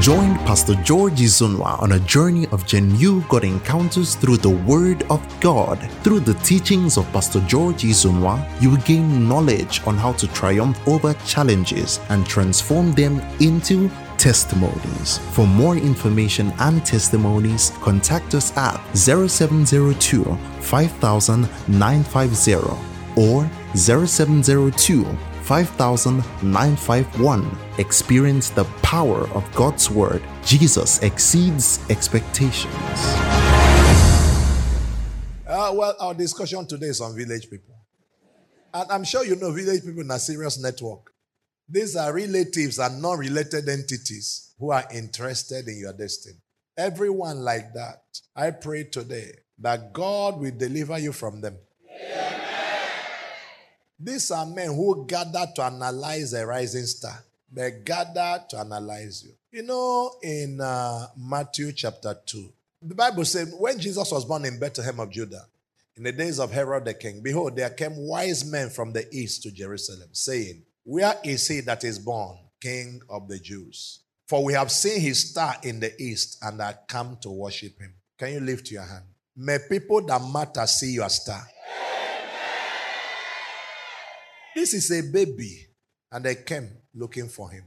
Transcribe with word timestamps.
Join 0.00 0.34
Pastor 0.46 0.76
George 0.76 1.20
Izunwa 1.20 1.78
on 1.82 1.92
a 1.92 1.98
journey 2.00 2.46
of 2.52 2.64
genuine 2.66 3.22
God 3.28 3.44
encounters 3.44 4.14
through 4.14 4.38
the 4.38 4.48
Word 4.48 5.02
of 5.10 5.20
God. 5.40 5.78
Through 6.02 6.20
the 6.20 6.32
teachings 6.42 6.96
of 6.96 7.04
Pastor 7.12 7.40
George 7.40 7.82
Izunwa, 7.82 8.40
you 8.62 8.70
will 8.70 8.78
gain 8.78 9.28
knowledge 9.28 9.82
on 9.86 9.98
how 9.98 10.12
to 10.12 10.26
triumph 10.28 10.80
over 10.88 11.12
challenges 11.26 12.00
and 12.08 12.24
transform 12.24 12.92
them 12.92 13.20
into 13.40 13.90
testimonies. 14.16 15.18
For 15.32 15.46
more 15.46 15.76
information 15.76 16.50
and 16.60 16.82
testimonies, 16.86 17.72
contact 17.82 18.34
us 18.34 18.56
at 18.56 18.80
0702 18.96 20.24
5000 20.60 21.48
or 23.16 23.50
0702 23.74 25.04
5951. 25.50 27.58
Experience 27.78 28.50
the 28.50 28.62
power 28.82 29.26
of 29.30 29.52
God's 29.52 29.90
Word. 29.90 30.22
Jesus 30.44 31.02
exceeds 31.02 31.80
expectations. 31.90 32.72
Uh, 35.44 35.72
well, 35.74 35.96
our 35.98 36.14
discussion 36.14 36.64
today 36.68 36.86
is 36.86 37.00
on 37.00 37.16
village 37.16 37.50
people. 37.50 37.74
And 38.72 38.92
I'm 38.92 39.02
sure 39.02 39.24
you 39.24 39.34
know 39.34 39.50
village 39.50 39.84
people 39.84 40.02
in 40.02 40.10
a 40.12 40.20
serious 40.20 40.62
network. 40.62 41.12
These 41.68 41.96
are 41.96 42.14
relatives 42.14 42.78
and 42.78 43.02
non 43.02 43.18
related 43.18 43.68
entities 43.68 44.54
who 44.56 44.70
are 44.70 44.84
interested 44.94 45.66
in 45.66 45.80
your 45.80 45.94
destiny. 45.94 46.38
Everyone 46.78 47.40
like 47.40 47.74
that. 47.74 48.04
I 48.36 48.52
pray 48.52 48.84
today 48.84 49.32
that 49.58 49.92
God 49.92 50.38
will 50.38 50.56
deliver 50.56 50.96
you 51.00 51.10
from 51.10 51.40
them. 51.40 51.56
These 54.02 54.30
are 54.30 54.46
men 54.46 54.68
who 54.68 55.04
gather 55.06 55.46
to 55.56 55.62
analyze 55.62 56.32
a 56.32 56.46
rising 56.46 56.86
star. 56.86 57.22
They 57.52 57.82
gather 57.84 58.42
to 58.48 58.58
analyze 58.58 59.24
you. 59.24 59.32
You 59.52 59.64
know, 59.64 60.12
in 60.22 60.58
uh, 60.58 61.08
Matthew 61.18 61.72
chapter 61.72 62.16
2, 62.24 62.52
the 62.82 62.94
Bible 62.94 63.26
said, 63.26 63.48
when 63.58 63.78
Jesus 63.78 64.10
was 64.10 64.24
born 64.24 64.46
in 64.46 64.58
Bethlehem 64.58 65.00
of 65.00 65.10
Judah, 65.10 65.44
in 65.98 66.04
the 66.04 66.12
days 66.12 66.40
of 66.40 66.50
Herod 66.50 66.86
the 66.86 66.94
king, 66.94 67.20
behold, 67.20 67.56
there 67.56 67.68
came 67.68 67.94
wise 67.94 68.42
men 68.50 68.70
from 68.70 68.92
the 68.92 69.06
east 69.14 69.42
to 69.42 69.50
Jerusalem, 69.50 70.08
saying, 70.12 70.62
Where 70.84 71.14
is 71.22 71.46
he 71.46 71.60
that 71.60 71.84
is 71.84 71.98
born, 71.98 72.38
King 72.58 73.02
of 73.10 73.28
the 73.28 73.38
Jews? 73.38 74.00
For 74.28 74.42
we 74.42 74.54
have 74.54 74.70
seen 74.70 75.00
his 75.00 75.30
star 75.30 75.56
in 75.62 75.80
the 75.80 75.92
east 76.00 76.38
and 76.40 76.62
are 76.62 76.78
come 76.88 77.18
to 77.20 77.28
worship 77.28 77.78
him. 77.78 77.92
Can 78.18 78.32
you 78.32 78.40
lift 78.40 78.70
your 78.70 78.82
hand? 78.82 79.04
May 79.36 79.58
people 79.68 80.00
that 80.06 80.22
matter 80.22 80.66
see 80.66 80.92
your 80.92 81.08
star. 81.10 81.42
This 84.60 84.74
is 84.74 84.90
a 84.90 85.10
baby, 85.10 85.68
and 86.12 86.22
they 86.22 86.34
came 86.34 86.68
looking 86.94 87.28
for 87.28 87.48
him. 87.50 87.64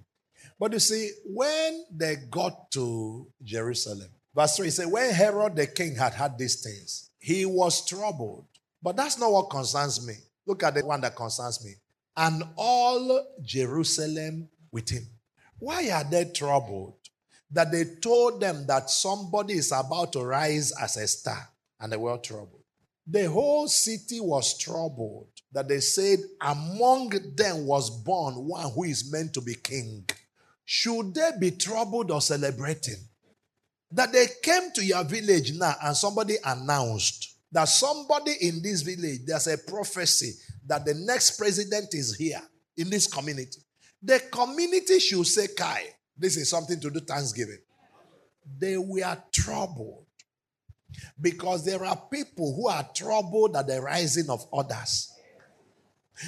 But 0.59 0.73
you 0.73 0.79
see, 0.79 1.09
when 1.25 1.85
they 1.91 2.17
got 2.29 2.69
to 2.73 3.25
Jerusalem, 3.41 4.09
verse 4.35 4.57
3 4.57 4.69
says, 4.69 4.85
When 4.85 5.09
Herod 5.09 5.55
the 5.55 5.65
king 5.65 5.95
had 5.95 6.13
had 6.13 6.37
these 6.37 6.61
things, 6.61 7.09
he 7.17 7.47
was 7.47 7.83
troubled. 7.87 8.45
But 8.79 8.95
that's 8.95 9.17
not 9.17 9.31
what 9.31 9.49
concerns 9.49 10.05
me. 10.05 10.13
Look 10.45 10.61
at 10.61 10.75
the 10.75 10.85
one 10.85 11.01
that 11.01 11.15
concerns 11.15 11.65
me. 11.65 11.71
And 12.15 12.43
all 12.55 13.25
Jerusalem 13.41 14.49
with 14.71 14.87
him. 14.89 15.07
Why 15.57 15.89
are 15.89 16.03
they 16.03 16.25
troubled? 16.25 16.97
That 17.49 17.71
they 17.71 17.85
told 18.03 18.39
them 18.39 18.67
that 18.67 18.91
somebody 18.91 19.55
is 19.55 19.71
about 19.71 20.13
to 20.13 20.23
rise 20.23 20.71
as 20.79 20.97
a 20.97 21.07
star, 21.07 21.49
and 21.79 21.91
they 21.91 21.97
were 21.97 22.19
troubled. 22.19 22.61
The 23.07 23.27
whole 23.31 23.67
city 23.67 24.19
was 24.19 24.55
troubled 24.59 25.32
that 25.53 25.67
they 25.67 25.79
said, 25.79 26.19
Among 26.41 27.09
them 27.35 27.65
was 27.65 27.89
born 28.03 28.35
one 28.35 28.71
who 28.71 28.83
is 28.83 29.11
meant 29.11 29.33
to 29.35 29.41
be 29.41 29.55
king. 29.55 30.05
Should 30.65 31.13
they 31.13 31.31
be 31.39 31.51
troubled 31.51 32.11
or 32.11 32.21
celebrating? 32.21 32.97
That 33.91 34.11
they 34.11 34.27
came 34.41 34.71
to 34.73 34.83
your 34.83 35.03
village 35.03 35.53
now 35.53 35.75
and 35.83 35.95
somebody 35.95 36.35
announced 36.43 37.37
that 37.51 37.65
somebody 37.65 38.33
in 38.41 38.61
this 38.63 38.81
village, 38.81 39.19
there's 39.25 39.47
a 39.47 39.57
prophecy 39.57 40.33
that 40.65 40.85
the 40.85 40.95
next 40.95 41.37
president 41.37 41.93
is 41.93 42.15
here 42.15 42.41
in 42.77 42.89
this 42.89 43.05
community. 43.05 43.61
The 44.01 44.19
community 44.31 44.99
should 44.99 45.27
say, 45.27 45.47
Kai, 45.55 45.83
this 46.17 46.35
is 46.35 46.49
something 46.49 46.79
to 46.79 46.89
do 46.89 46.99
Thanksgiving. 46.99 47.59
They 48.59 48.77
were 48.77 49.17
troubled 49.31 50.05
because 51.21 51.63
there 51.63 51.85
are 51.85 52.01
people 52.11 52.55
who 52.55 52.67
are 52.67 52.87
troubled 52.95 53.55
at 53.55 53.67
the 53.67 53.81
rising 53.81 54.29
of 54.29 54.45
others. 54.51 55.12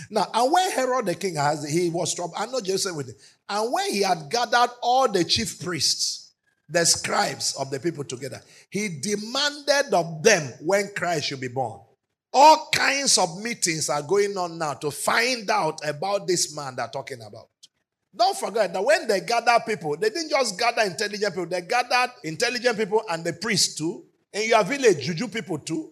Now, 0.10 0.28
and 0.34 0.52
when 0.52 0.72
Herod 0.72 1.06
the 1.06 1.16
king 1.16 1.36
has, 1.36 1.68
he 1.70 1.90
was 1.90 2.14
troubled. 2.14 2.36
I 2.38 2.46
know 2.48 2.62
Joseph 2.62 2.96
with 2.96 3.10
it. 3.10 3.16
And 3.48 3.72
when 3.72 3.92
he 3.92 4.02
had 4.02 4.30
gathered 4.30 4.72
all 4.82 5.12
the 5.12 5.24
chief 5.24 5.60
priests, 5.60 6.34
the 6.68 6.86
scribes 6.86 7.56
of 7.60 7.70
the 7.70 7.80
people 7.80 8.04
together, 8.04 8.42
he 8.70 9.00
demanded 9.00 9.94
of 9.94 10.24
them 10.24 10.52
when 10.62 10.90
Christ 10.96 11.28
should 11.28 11.42
be 11.42 11.48
born. 11.48 11.80
All 12.34 12.70
kinds 12.74 13.18
of 13.18 13.42
meetings 13.42 13.90
are 13.90 14.02
going 14.02 14.38
on 14.38 14.58
now 14.58 14.74
to 14.74 14.92
find 14.92 15.50
out 15.50 15.80
about 15.88 16.28
this 16.28 16.56
man 16.56 16.76
they're 16.76 16.88
talking 16.88 17.22
about. 17.22 17.48
Don't 18.14 18.38
forget 18.38 18.74
that 18.74 18.84
when 18.84 19.08
they 19.08 19.22
gather 19.22 19.58
people, 19.66 19.96
they 19.98 20.10
didn't 20.10 20.30
just 20.30 20.58
gather 20.58 20.82
intelligent 20.82 21.34
people, 21.34 21.46
they 21.46 21.62
gathered 21.62 22.12
intelligent 22.24 22.78
people 22.78 23.04
and 23.10 23.24
the 23.24 23.34
priests 23.34 23.76
too. 23.76 24.06
In 24.34 24.50
your 24.50 24.64
village, 24.64 25.06
juju 25.06 25.28
people 25.28 25.60
too. 25.60 25.92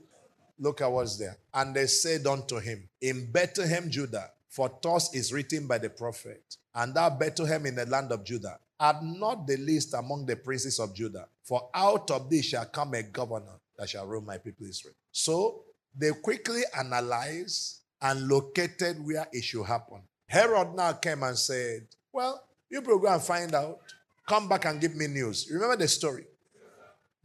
Look 0.59 0.81
at 0.81 0.91
what's 0.91 1.17
there. 1.17 1.37
And 1.53 1.75
they 1.75 1.87
said 1.87 2.27
unto 2.27 2.59
him, 2.59 2.87
In 3.01 3.31
Bethlehem, 3.31 3.89
Judah, 3.89 4.31
for 4.49 4.71
thus 4.81 5.13
is 5.15 5.33
written 5.33 5.67
by 5.67 5.79
the 5.79 5.89
prophet, 5.89 6.57
and 6.75 6.93
thou 6.93 7.09
Bethlehem 7.09 7.65
in 7.65 7.75
the 7.75 7.85
land 7.85 8.11
of 8.11 8.23
Judah, 8.23 8.59
art 8.79 9.03
not 9.03 9.47
the 9.47 9.57
least 9.57 9.93
among 9.93 10.25
the 10.25 10.35
princes 10.35 10.79
of 10.79 10.93
Judah, 10.93 11.27
for 11.43 11.69
out 11.73 12.11
of 12.11 12.29
thee 12.29 12.41
shall 12.41 12.65
come 12.65 12.93
a 12.93 13.03
governor 13.03 13.59
that 13.77 13.89
shall 13.89 14.05
rule 14.05 14.21
my 14.21 14.37
people 14.37 14.67
Israel. 14.67 14.93
So 15.11 15.63
they 15.95 16.11
quickly 16.11 16.61
analyzed 16.77 17.79
and 18.01 18.27
located 18.27 19.03
where 19.05 19.27
it 19.31 19.43
should 19.43 19.65
happen. 19.65 20.01
Herod 20.27 20.75
now 20.75 20.93
came 20.93 21.23
and 21.23 21.37
said, 21.37 21.87
Well, 22.11 22.43
you 22.69 22.81
people 22.81 22.99
go 22.99 23.07
and 23.07 23.21
find 23.21 23.53
out. 23.55 23.79
Come 24.27 24.47
back 24.47 24.65
and 24.65 24.79
give 24.79 24.95
me 24.95 25.07
news. 25.07 25.49
Remember 25.51 25.75
the 25.75 25.87
story? 25.87 26.25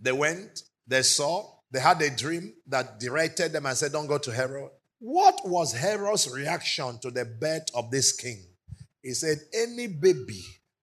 They 0.01 0.13
went, 0.13 0.63
they 0.87 1.03
saw, 1.03 1.47
they 1.71 1.81
had 1.81 2.01
a 2.01 2.11
dream 2.11 2.55
that 2.67 2.99
directed 2.99 3.53
them 3.53 3.67
and 3.67 3.77
said, 3.77 3.93
Don't 3.93 4.07
go 4.07 4.19
to 4.19 4.33
Herod. 4.33 4.71
What 5.01 5.41
was 5.45 5.73
Herod's 5.73 6.31
reaction 6.31 6.99
to 7.01 7.11
the 7.11 7.25
birth 7.25 7.67
of 7.75 7.91
this 7.91 8.13
king? 8.13 8.43
He 9.03 9.13
said, 9.13 9.39
Any 9.53 9.87
baby 9.87 10.43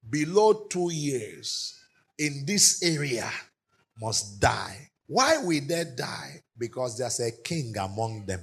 below 0.09 0.53
two 0.69 0.91
years 0.91 1.77
in 2.17 2.43
this 2.45 2.83
area 2.83 3.29
must 3.99 4.39
die. 4.39 4.89
Why 5.07 5.37
will 5.37 5.61
they 5.67 5.85
die? 5.95 6.41
Because 6.57 6.97
there's 6.97 7.19
a 7.19 7.31
king 7.31 7.75
among 7.77 8.25
them. 8.25 8.41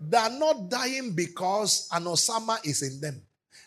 They 0.00 0.16
are 0.16 0.30
not 0.30 0.68
dying 0.68 1.12
because 1.14 1.88
an 1.92 2.04
Osama 2.04 2.64
is 2.64 2.82
in 2.82 3.00
them. 3.00 3.22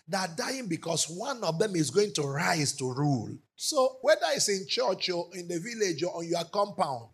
They 0.08 0.18
are 0.18 0.28
dying 0.28 0.68
because 0.68 1.10
one 1.10 1.44
of 1.44 1.60
them 1.60 1.76
is 1.76 1.92
going 1.92 2.14
to 2.14 2.24
rise 2.24 2.74
to 2.78 2.92
rule. 2.92 3.30
So, 3.56 3.98
whether 4.02 4.26
it's 4.34 4.50
in 4.50 4.66
church 4.68 5.10
or 5.10 5.28
in 5.34 5.48
the 5.48 5.60
village 5.60 6.04
or 6.04 6.18
on 6.18 6.28
your 6.28 6.44
compound, 6.46 7.10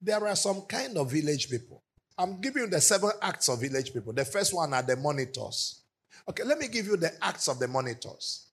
there 0.00 0.26
are 0.26 0.36
some 0.36 0.62
kind 0.62 0.96
of 0.96 1.10
village 1.10 1.50
people. 1.50 1.82
I'm 2.16 2.40
giving 2.40 2.64
you 2.64 2.68
the 2.68 2.80
seven 2.80 3.10
acts 3.22 3.48
of 3.48 3.60
village 3.60 3.92
people. 3.92 4.12
The 4.12 4.24
first 4.24 4.54
one 4.54 4.74
are 4.74 4.82
the 4.82 4.96
monitors. 4.96 5.80
Okay, 6.28 6.44
let 6.44 6.58
me 6.58 6.68
give 6.68 6.86
you 6.86 6.96
the 6.96 7.12
acts 7.24 7.48
of 7.48 7.58
the 7.58 7.68
monitors. 7.68 8.46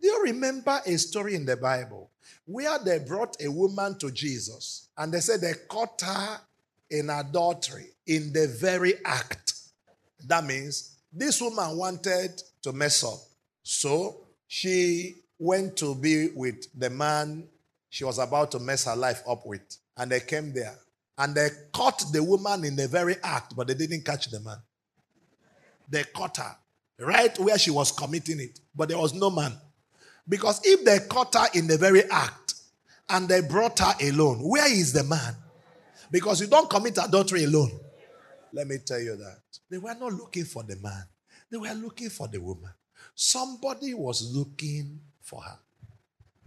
Do 0.00 0.06
you 0.08 0.22
remember 0.22 0.80
a 0.86 0.96
story 0.96 1.34
in 1.34 1.44
the 1.44 1.56
Bible 1.56 2.10
where 2.46 2.78
they 2.78 2.98
brought 3.00 3.36
a 3.42 3.50
woman 3.50 3.98
to 3.98 4.10
Jesus 4.10 4.88
and 4.96 5.12
they 5.12 5.20
said 5.20 5.40
they 5.40 5.54
caught 5.68 6.00
her 6.00 6.40
in 6.90 7.10
adultery 7.10 7.88
in 8.06 8.32
the 8.32 8.46
very 8.60 8.94
act? 9.04 9.54
That 10.26 10.44
means 10.44 10.96
this 11.12 11.40
woman 11.40 11.76
wanted 11.76 12.40
to 12.62 12.72
mess 12.72 13.04
up. 13.04 13.18
So 13.62 14.26
she 14.46 15.16
went 15.38 15.76
to 15.78 15.94
be 15.94 16.28
with 16.34 16.66
the 16.78 16.90
man 16.90 17.48
she 17.90 18.04
was 18.04 18.18
about 18.18 18.50
to 18.52 18.58
mess 18.58 18.84
her 18.84 18.96
life 18.96 19.22
up 19.28 19.46
with. 19.46 19.62
And 19.96 20.10
they 20.10 20.20
came 20.20 20.52
there. 20.52 20.76
And 21.18 21.34
they 21.34 21.48
caught 21.72 22.04
the 22.12 22.22
woman 22.22 22.64
in 22.64 22.76
the 22.76 22.86
very 22.86 23.16
act, 23.22 23.56
but 23.56 23.66
they 23.66 23.74
didn't 23.74 24.04
catch 24.04 24.30
the 24.30 24.40
man. 24.40 24.58
They 25.90 26.04
caught 26.04 26.36
her 26.36 26.56
right 27.00 27.36
where 27.38 27.58
she 27.58 27.70
was 27.70 27.90
committing 27.92 28.40
it, 28.40 28.60
but 28.74 28.88
there 28.88 28.98
was 28.98 29.14
no 29.14 29.30
man. 29.30 29.52
Because 30.28 30.60
if 30.64 30.84
they 30.84 30.98
caught 31.08 31.34
her 31.34 31.46
in 31.54 31.66
the 31.66 31.76
very 31.76 32.04
act 32.10 32.54
and 33.08 33.28
they 33.28 33.40
brought 33.40 33.78
her 33.80 33.94
alone, 34.02 34.38
where 34.48 34.70
is 34.70 34.92
the 34.92 35.04
man? 35.04 35.34
Because 36.10 36.40
you 36.40 36.46
don't 36.46 36.70
commit 36.70 36.98
adultery 36.98 37.44
alone. 37.44 37.70
Let 38.52 38.66
me 38.66 38.78
tell 38.84 39.00
you 39.00 39.16
that. 39.16 39.38
They 39.70 39.78
were 39.78 39.94
not 39.94 40.12
looking 40.12 40.44
for 40.44 40.62
the 40.62 40.76
man, 40.76 41.04
they 41.50 41.56
were 41.56 41.74
looking 41.74 42.10
for 42.10 42.28
the 42.28 42.40
woman. 42.40 42.70
Somebody 43.14 43.94
was 43.94 44.32
looking 44.34 45.00
for 45.20 45.42
her 45.42 45.58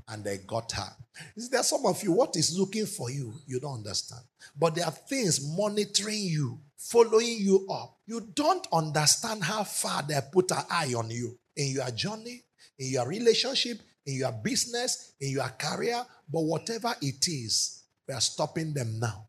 and 0.08 0.24
they 0.24 0.38
got 0.38 0.72
her. 0.74 0.90
There 1.36 1.64
some 1.64 1.86
of 1.86 2.02
you, 2.04 2.12
what 2.12 2.36
is 2.36 2.58
looking 2.58 2.86
for 2.86 3.10
you, 3.10 3.34
you 3.46 3.60
don't 3.60 3.76
understand. 3.76 4.22
But 4.58 4.76
there 4.76 4.86
are 4.86 4.92
things 4.92 5.46
monitoring 5.56 6.24
you, 6.24 6.60
following 6.78 7.38
you 7.40 7.68
up. 7.70 7.98
You 8.06 8.22
don't 8.34 8.66
understand 8.72 9.44
how 9.44 9.64
far 9.64 10.04
they 10.04 10.20
put 10.32 10.52
an 10.52 10.64
eye 10.70 10.94
on 10.98 11.10
you. 11.10 11.38
In 11.56 11.72
your 11.72 11.90
journey, 11.92 12.44
in 12.80 12.92
your 12.92 13.08
relationship, 13.08 13.80
in 14.06 14.16
your 14.16 14.32
business, 14.32 15.14
in 15.20 15.32
your 15.32 15.50
career, 15.50 16.04
but 16.32 16.42
whatever 16.42 16.96
it 17.02 17.28
is, 17.28 17.84
we 18.08 18.14
are 18.14 18.22
stopping 18.22 18.74
them 18.74 19.00
now. 19.00 19.26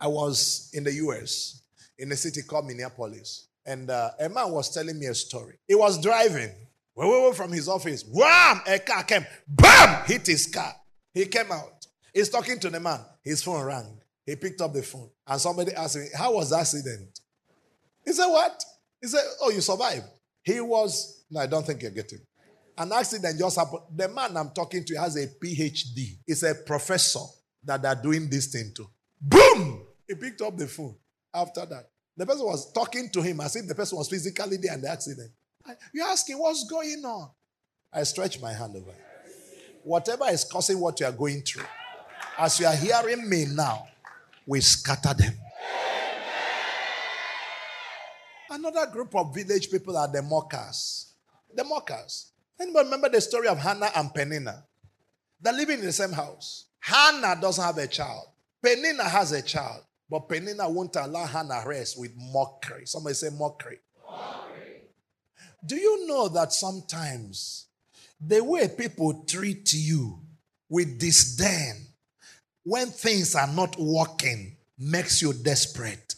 I 0.00 0.06
was 0.06 0.70
in 0.74 0.84
the 0.84 0.92
US, 0.92 1.62
in 1.98 2.12
a 2.12 2.16
city 2.16 2.42
called 2.42 2.66
Minneapolis, 2.66 3.48
and 3.64 3.88
uh, 3.88 4.10
a 4.20 4.28
man 4.28 4.50
was 4.50 4.72
telling 4.72 4.98
me 4.98 5.06
a 5.06 5.14
story. 5.14 5.54
He 5.66 5.74
was 5.74 6.00
driving 6.00 6.50
from 6.94 7.52
his 7.52 7.68
office. 7.68 8.04
Wham! 8.04 8.60
A 8.66 8.78
car 8.78 9.04
came, 9.04 9.26
bam! 9.48 10.04
Hit 10.06 10.26
his 10.26 10.46
car. 10.46 10.74
He 11.12 11.26
came 11.26 11.50
out. 11.50 11.86
He's 12.12 12.28
talking 12.28 12.58
to 12.60 12.70
the 12.70 12.80
man. 12.80 13.00
His 13.22 13.42
phone 13.42 13.64
rang. 13.64 14.00
He 14.26 14.36
picked 14.36 14.60
up 14.60 14.72
the 14.72 14.82
phone, 14.82 15.10
and 15.26 15.40
somebody 15.40 15.74
asked 15.74 15.96
him, 15.96 16.06
How 16.16 16.34
was 16.34 16.50
the 16.50 16.58
accident? 16.58 17.20
He 18.04 18.12
said, 18.12 18.26
What? 18.26 18.64
He 19.00 19.08
said, 19.08 19.24
Oh, 19.42 19.50
you 19.50 19.60
survived. 19.60 20.06
He 20.42 20.60
was, 20.60 21.24
no, 21.30 21.40
I 21.40 21.46
don't 21.46 21.66
think 21.66 21.82
you're 21.82 21.90
getting. 21.90 22.20
An 22.76 22.92
accident 22.92 23.38
just 23.38 23.56
happened. 23.56 23.82
The 23.94 24.08
man 24.08 24.36
I'm 24.36 24.50
talking 24.50 24.84
to 24.84 24.94
has 24.96 25.16
a 25.16 25.26
PhD. 25.26 26.18
He's 26.26 26.42
a 26.42 26.54
professor 26.54 27.20
that 27.64 27.82
they're 27.82 27.94
doing 27.94 28.28
this 28.28 28.48
thing 28.48 28.72
to. 28.76 28.86
Boom! 29.20 29.86
He 30.08 30.14
picked 30.14 30.42
up 30.42 30.56
the 30.56 30.66
phone 30.66 30.96
after 31.32 31.64
that. 31.66 31.90
The 32.16 32.26
person 32.26 32.46
was 32.46 32.72
talking 32.72 33.08
to 33.10 33.22
him 33.22 33.40
as 33.40 33.56
if 33.56 33.66
the 33.66 33.74
person 33.74 33.98
was 33.98 34.08
physically 34.08 34.56
there 34.58 34.74
in 34.74 34.82
the 34.82 34.90
accident. 34.90 35.30
You're 35.92 36.06
asking, 36.06 36.38
what's 36.38 36.64
going 36.64 37.02
on? 37.04 37.30
I 37.92 38.02
stretch 38.02 38.40
my 38.40 38.52
hand 38.52 38.76
over. 38.76 38.94
Whatever 39.82 40.24
is 40.30 40.44
causing 40.44 40.80
what 40.80 40.98
you 41.00 41.06
are 41.06 41.12
going 41.12 41.42
through, 41.42 41.64
as 42.38 42.58
you 42.58 42.66
are 42.66 42.74
hearing 42.74 43.28
me 43.28 43.46
now, 43.46 43.86
we 44.46 44.60
scatter 44.60 45.14
them. 45.14 45.34
Another 48.50 48.86
group 48.86 49.14
of 49.14 49.34
village 49.34 49.70
people 49.70 49.96
are 49.96 50.08
the 50.10 50.22
mockers. 50.22 51.12
The 51.54 51.64
mockers. 51.64 52.32
Anybody 52.60 52.84
remember 52.84 53.08
the 53.08 53.20
story 53.20 53.48
of 53.48 53.58
Hannah 53.58 53.90
and 53.96 54.10
Penina? 54.10 54.62
They're 55.40 55.52
living 55.52 55.80
in 55.80 55.86
the 55.86 55.92
same 55.92 56.12
house. 56.12 56.66
Hannah 56.80 57.38
doesn't 57.40 57.64
have 57.64 57.78
a 57.78 57.86
child. 57.86 58.26
Penina 58.64 59.04
has 59.04 59.32
a 59.32 59.42
child. 59.42 59.82
But 60.08 60.28
Penina 60.28 60.70
won't 60.70 60.94
allow 60.96 61.26
Hannah 61.26 61.62
rest 61.66 61.98
with 61.98 62.12
mockery. 62.16 62.86
Somebody 62.86 63.14
say 63.14 63.30
mockery. 63.30 63.80
mockery. 64.08 64.43
Do 65.64 65.76
you 65.76 66.06
know 66.06 66.28
that 66.28 66.52
sometimes 66.52 67.66
the 68.20 68.42
way 68.42 68.68
people 68.68 69.24
treat 69.26 69.72
you 69.72 70.18
with 70.68 70.98
disdain 70.98 71.86
when 72.64 72.88
things 72.88 73.34
are 73.34 73.46
not 73.46 73.76
working 73.78 74.56
makes 74.78 75.22
you 75.22 75.32
desperate? 75.32 76.14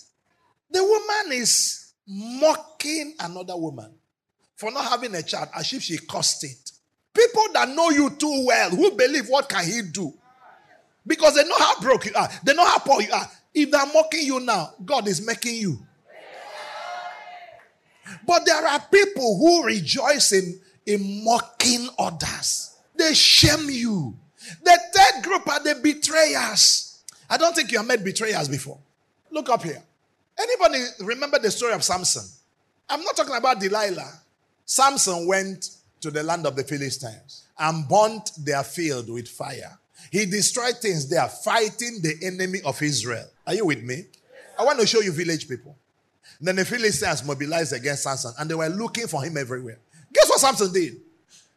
The 0.70 0.82
woman 0.82 1.38
is 1.38 1.92
mocking 2.08 3.14
another 3.20 3.56
woman 3.56 3.92
for 4.56 4.70
not 4.72 4.86
having 4.86 5.14
a 5.14 5.22
child 5.22 5.48
as 5.54 5.72
if 5.72 5.82
she 5.82 5.98
caused 5.98 6.42
it. 6.44 6.72
People 7.14 7.44
that 7.54 7.68
know 7.68 7.90
you 7.90 8.10
too 8.10 8.44
well, 8.46 8.70
who 8.70 8.90
believe 8.92 9.28
what 9.28 9.48
can 9.48 9.64
he 9.64 9.82
do? 9.82 10.12
Because 11.06 11.36
they 11.36 11.44
know 11.44 11.58
how 11.58 11.80
broke 11.80 12.06
you 12.06 12.12
are. 12.16 12.28
They 12.44 12.52
know 12.52 12.64
how 12.66 12.78
poor 12.78 13.00
you 13.00 13.12
are. 13.12 13.30
If 13.54 13.70
they're 13.70 13.86
mocking 13.86 14.26
you 14.26 14.40
now, 14.40 14.74
God 14.84 15.06
is 15.06 15.24
making 15.24 15.54
you. 15.54 15.85
But 18.26 18.44
there 18.44 18.66
are 18.66 18.80
people 18.90 19.38
who 19.38 19.64
rejoice 19.64 20.32
in, 20.32 20.60
in 20.84 21.24
mocking 21.24 21.88
others. 21.98 22.76
They 22.96 23.14
shame 23.14 23.70
you. 23.70 24.16
The 24.62 24.78
third 24.94 25.22
group 25.24 25.48
are 25.48 25.62
the 25.62 25.76
betrayers. 25.82 27.02
I 27.28 27.36
don't 27.36 27.54
think 27.54 27.72
you 27.72 27.78
have 27.78 27.86
met 27.86 28.04
betrayers 28.04 28.48
before. 28.48 28.78
Look 29.30 29.48
up 29.48 29.62
here. 29.62 29.82
Anybody 30.38 30.84
remember 31.00 31.38
the 31.38 31.50
story 31.50 31.72
of 31.72 31.82
Samson? 31.82 32.24
I'm 32.88 33.02
not 33.02 33.16
talking 33.16 33.34
about 33.34 33.60
Delilah. 33.60 34.20
Samson 34.64 35.26
went 35.26 35.70
to 36.00 36.10
the 36.10 36.22
land 36.22 36.46
of 36.46 36.56
the 36.56 36.64
Philistines 36.64 37.44
and 37.58 37.88
burnt 37.88 38.30
their 38.44 38.62
field 38.62 39.08
with 39.08 39.28
fire. 39.28 39.78
He 40.10 40.26
destroyed 40.26 40.76
things 40.76 41.08
they 41.08 41.16
are 41.16 41.28
fighting 41.28 42.00
the 42.02 42.14
enemy 42.22 42.60
of 42.64 42.80
Israel. 42.82 43.26
Are 43.46 43.54
you 43.54 43.66
with 43.66 43.82
me? 43.82 44.04
I 44.58 44.64
want 44.64 44.78
to 44.80 44.86
show 44.86 45.00
you 45.00 45.12
village 45.12 45.48
people. 45.48 45.76
Then 46.40 46.56
the 46.56 46.64
Philistines 46.64 47.24
mobilized 47.24 47.72
against 47.72 48.02
Samson 48.02 48.32
and 48.38 48.50
they 48.50 48.54
were 48.54 48.68
looking 48.68 49.06
for 49.06 49.22
him 49.22 49.36
everywhere. 49.36 49.78
Guess 50.12 50.28
what 50.28 50.40
Samson 50.40 50.72
did? 50.72 50.96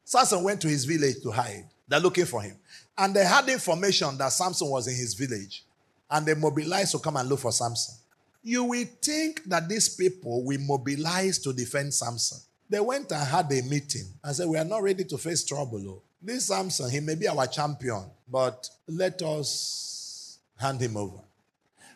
Samson 0.04 0.44
went 0.44 0.62
to 0.62 0.68
his 0.68 0.86
village 0.86 1.22
to 1.24 1.32
hide. 1.32 1.66
They're 1.88 2.00
looking 2.00 2.26
for 2.26 2.42
him. 2.42 2.56
And 2.98 3.16
they 3.16 3.26
had 3.26 3.48
information 3.50 4.18
that 4.18 4.32
Samson 4.32 4.70
was 4.70 4.88
in 4.88 4.96
his 4.96 5.14
village. 5.14 5.66
And 6.10 6.26
they 6.26 6.34
mobilized 6.34 6.92
to 6.94 7.00
come 7.00 7.18
and 7.18 7.30
look 7.30 7.40
for 7.40 7.52
Samson. 7.52 7.96
You 8.44 8.64
will 8.64 8.86
think 9.02 9.44
that 9.46 9.68
these 9.68 9.90
people 9.90 10.44
will 10.44 10.60
mobilize 10.60 11.40
to 11.40 11.54
defend 11.54 11.94
Samson. 11.94 12.40
They 12.70 12.80
went 12.80 13.12
and 13.12 13.28
had 13.28 13.52
a 13.52 13.62
meeting 13.64 14.06
and 14.24 14.36
said, 14.36 14.48
We 14.48 14.58
are 14.58 14.66
not 14.66 14.84
ready 14.84 15.04
to 15.04 15.18
face 15.18 15.44
trouble. 15.44 15.84
Oh. 15.88 16.02
This 16.22 16.48
Samson, 16.48 16.90
he 16.90 17.00
may 17.00 17.16
be 17.16 17.28
our 17.28 17.48
champion, 17.48 18.04
but 18.28 18.70
let 18.88 19.22
us 19.22 20.40
hand 20.58 20.82
him 20.82 20.98
over. 20.98 21.20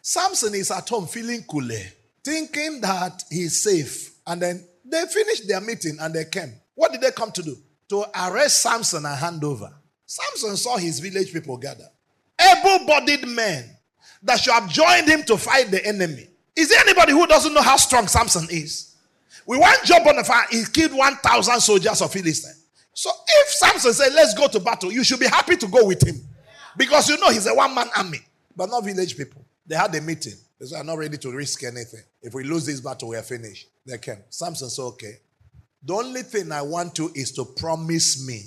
Samson 0.02 0.54
is 0.56 0.72
at 0.72 0.88
home 0.90 1.08
feeling 1.08 1.44
cool, 1.50 1.72
eh? 1.72 1.90
Thinking 2.24 2.82
that 2.82 3.24
he's 3.30 3.62
safe. 3.62 4.16
And 4.26 4.42
then 4.42 4.66
they 4.86 5.06
finished 5.06 5.48
their 5.48 5.62
meeting 5.62 5.98
and 6.00 6.14
they 6.14 6.26
came. 6.26 6.54
What 6.76 6.92
did 6.92 7.02
they 7.02 7.12
come 7.12 7.32
to 7.32 7.44
do? 7.44 7.56
To 7.90 8.06
arrest 8.16 8.62
Samson 8.62 9.06
and 9.06 9.18
hand 9.18 9.44
over. 9.44 9.72
Samson 10.06 10.58
saw 10.58 10.78
his 10.78 11.00
village 11.00 11.32
people 11.34 11.58
gather. 11.58 11.88
Able 12.40 12.86
bodied 12.86 13.28
men 13.28 13.70
that 14.24 14.40
should 14.40 14.54
have 14.54 14.70
joined 14.70 15.08
him 15.08 15.24
to 15.24 15.38
fight 15.38 15.70
the 15.72 15.86
enemy. 15.86 16.28
Is 16.56 16.70
there 16.70 16.80
anybody 16.82 17.12
who 17.12 17.28
doesn't 17.28 17.54
know 17.54 17.62
how 17.62 17.78
strong 17.78 18.08
Samson 18.08 18.48
is? 18.50 18.96
We 19.46 19.58
want 19.58 19.84
Job 19.84 20.08
on 20.08 20.16
the 20.16 20.24
fire. 20.24 20.46
He 20.50 20.64
killed 20.72 20.94
1,000 20.94 21.60
soldiers 21.60 22.02
of 22.02 22.12
Philistine. 22.12 22.54
So 22.94 23.10
if 23.28 23.50
Samson 23.50 23.94
said, 23.94 24.14
let's 24.14 24.34
go 24.34 24.48
to 24.48 24.60
battle, 24.60 24.92
you 24.92 25.04
should 25.04 25.20
be 25.20 25.28
happy 25.28 25.58
to 25.58 25.68
go 25.68 25.86
with 25.86 26.06
him. 26.06 26.16
Because 26.78 27.10
you 27.10 27.18
know 27.18 27.30
he's 27.30 27.48
a 27.48 27.54
one 27.54 27.74
man 27.74 27.88
army, 27.96 28.20
but 28.56 28.70
not 28.70 28.84
village 28.84 29.18
people. 29.18 29.44
They 29.66 29.76
had 29.76 29.94
a 29.96 30.02
meeting. 30.02 30.34
They 30.64 30.68
said, 30.70 30.80
I'm 30.80 30.86
not 30.86 30.98
ready 30.98 31.18
to 31.18 31.32
risk 31.34 31.62
anything. 31.66 32.04
If 32.22 32.34
we 32.34 32.46
lose 32.46 32.66
this 32.66 32.80
battle, 32.80 33.10
we 33.10 33.18
are 33.18 33.22
finished. 33.22 33.68
They 33.86 33.98
came. 33.98 34.20
Samson 34.30 34.70
said, 34.70 34.84
okay. 34.84 35.18
The 35.84 35.94
only 35.94 36.22
thing 36.22 36.54
I 36.54 36.62
want 36.62 36.96
to 36.96 37.12
is 37.14 37.34
to 37.34 37.44
promise 37.44 38.26
me 38.26 38.46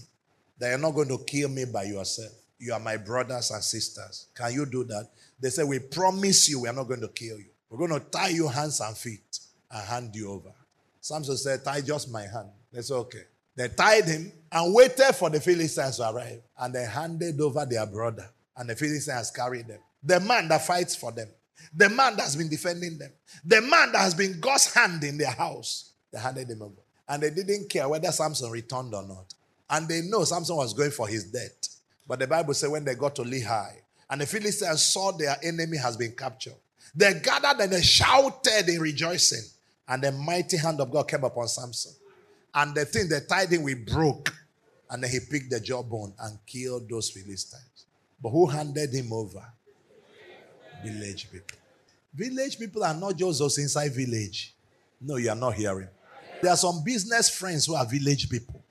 that 0.58 0.70
you're 0.70 0.78
not 0.78 0.94
going 0.94 1.08
to 1.08 1.18
kill 1.26 1.50
me 1.50 1.66
by 1.66 1.82
yourself. 1.82 2.32
You 2.58 2.72
are 2.72 2.80
my 2.80 2.96
brothers 2.96 3.50
and 3.50 3.62
sisters. 3.62 4.28
Can 4.34 4.54
you 4.54 4.64
do 4.64 4.84
that? 4.84 5.10
They 5.38 5.50
said, 5.50 5.68
We 5.68 5.78
promise 5.78 6.48
you 6.48 6.62
we 6.62 6.70
are 6.70 6.72
not 6.72 6.88
going 6.88 7.02
to 7.02 7.08
kill 7.08 7.36
you. 7.36 7.50
We're 7.68 7.86
going 7.86 8.00
to 8.00 8.06
tie 8.08 8.28
you 8.30 8.48
hands 8.48 8.80
and 8.80 8.96
feet 8.96 9.38
and 9.70 9.86
hand 9.86 10.16
you 10.16 10.30
over. 10.30 10.54
Samson 11.02 11.36
said, 11.36 11.66
Tie 11.66 11.82
just 11.82 12.10
my 12.10 12.22
hand. 12.22 12.48
They 12.72 12.80
said, 12.80 12.94
okay. 12.94 13.24
They 13.56 13.68
tied 13.68 14.06
him 14.06 14.32
and 14.50 14.74
waited 14.74 15.14
for 15.16 15.28
the 15.28 15.42
Philistines 15.42 15.98
to 15.98 16.10
arrive. 16.10 16.40
And 16.58 16.74
they 16.74 16.86
handed 16.86 17.38
over 17.42 17.66
their 17.66 17.84
brother. 17.84 18.30
And 18.56 18.70
the 18.70 18.74
Philistines 18.74 19.30
carried 19.30 19.68
them. 19.68 19.80
The 20.02 20.18
man 20.18 20.48
that 20.48 20.66
fights 20.66 20.96
for 20.96 21.12
them. 21.12 21.28
The 21.74 21.88
man 21.88 22.16
that's 22.16 22.36
been 22.36 22.48
defending 22.48 22.98
them. 22.98 23.10
The 23.44 23.60
man 23.60 23.92
that 23.92 24.00
has 24.00 24.14
been 24.14 24.40
God's 24.40 24.72
hand 24.72 25.02
in 25.04 25.18
their 25.18 25.30
house. 25.30 25.92
They 26.12 26.18
handed 26.18 26.50
him 26.50 26.62
over. 26.62 26.82
And 27.08 27.22
they 27.22 27.30
didn't 27.30 27.68
care 27.68 27.88
whether 27.88 28.10
Samson 28.10 28.50
returned 28.50 28.94
or 28.94 29.06
not. 29.06 29.34
And 29.68 29.88
they 29.88 30.02
know 30.02 30.24
Samson 30.24 30.56
was 30.56 30.72
going 30.74 30.90
for 30.90 31.08
his 31.08 31.24
death. 31.24 31.68
But 32.06 32.20
the 32.20 32.26
Bible 32.26 32.54
said 32.54 32.70
when 32.70 32.84
they 32.84 32.94
got 32.94 33.16
to 33.16 33.22
Lehi, 33.22 33.72
and 34.08 34.20
the 34.20 34.26
Philistines 34.26 34.84
saw 34.84 35.12
their 35.12 35.36
enemy 35.42 35.76
has 35.76 35.96
been 35.96 36.12
captured, 36.12 36.54
they 36.94 37.14
gathered 37.14 37.60
and 37.60 37.72
they 37.72 37.82
shouted 37.82 38.68
in 38.68 38.80
rejoicing. 38.80 39.42
And 39.88 40.02
the 40.02 40.12
mighty 40.12 40.56
hand 40.56 40.80
of 40.80 40.90
God 40.90 41.08
came 41.08 41.24
upon 41.24 41.48
Samson. 41.48 41.92
And 42.54 42.74
the 42.74 42.84
thing 42.84 43.08
they 43.08 43.20
tied 43.20 43.50
him 43.50 43.62
with 43.64 43.86
broke. 43.86 44.32
And 44.88 45.02
then 45.02 45.10
he 45.10 45.18
picked 45.20 45.50
the 45.50 45.60
jawbone 45.60 46.14
and 46.20 46.38
killed 46.46 46.88
those 46.88 47.10
Philistines. 47.10 47.86
But 48.22 48.30
who 48.30 48.46
handed 48.46 48.94
him 48.94 49.12
over? 49.12 49.44
Village 50.84 51.30
people. 51.30 51.58
Village 52.14 52.58
people 52.58 52.84
are 52.84 52.94
not 52.94 53.16
just 53.16 53.38
those 53.38 53.58
inside 53.58 53.92
village. 53.92 54.54
No, 55.00 55.16
you 55.16 55.28
are 55.28 55.36
not 55.36 55.54
hearing. 55.54 55.88
There 56.42 56.50
are 56.50 56.56
some 56.56 56.82
business 56.84 57.28
friends 57.28 57.66
who 57.66 57.74
are 57.74 57.84
village 57.84 58.28
people. 58.30 58.62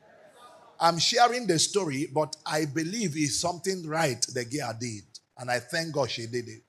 I'm 0.80 0.98
sharing 0.98 1.48
the 1.48 1.58
story, 1.60 2.08
but 2.14 2.36
I 2.46 2.66
believe 2.66 3.14
it's 3.16 3.40
something 3.40 3.88
right 3.88 4.22
the 4.34 4.46
girl 4.46 4.76
did. 4.80 5.04
And 5.38 5.50
I 5.50 5.60
thank 5.60 5.94
God 5.94 6.10
she 6.10 6.28
did 6.28 6.48
it. 6.48 6.64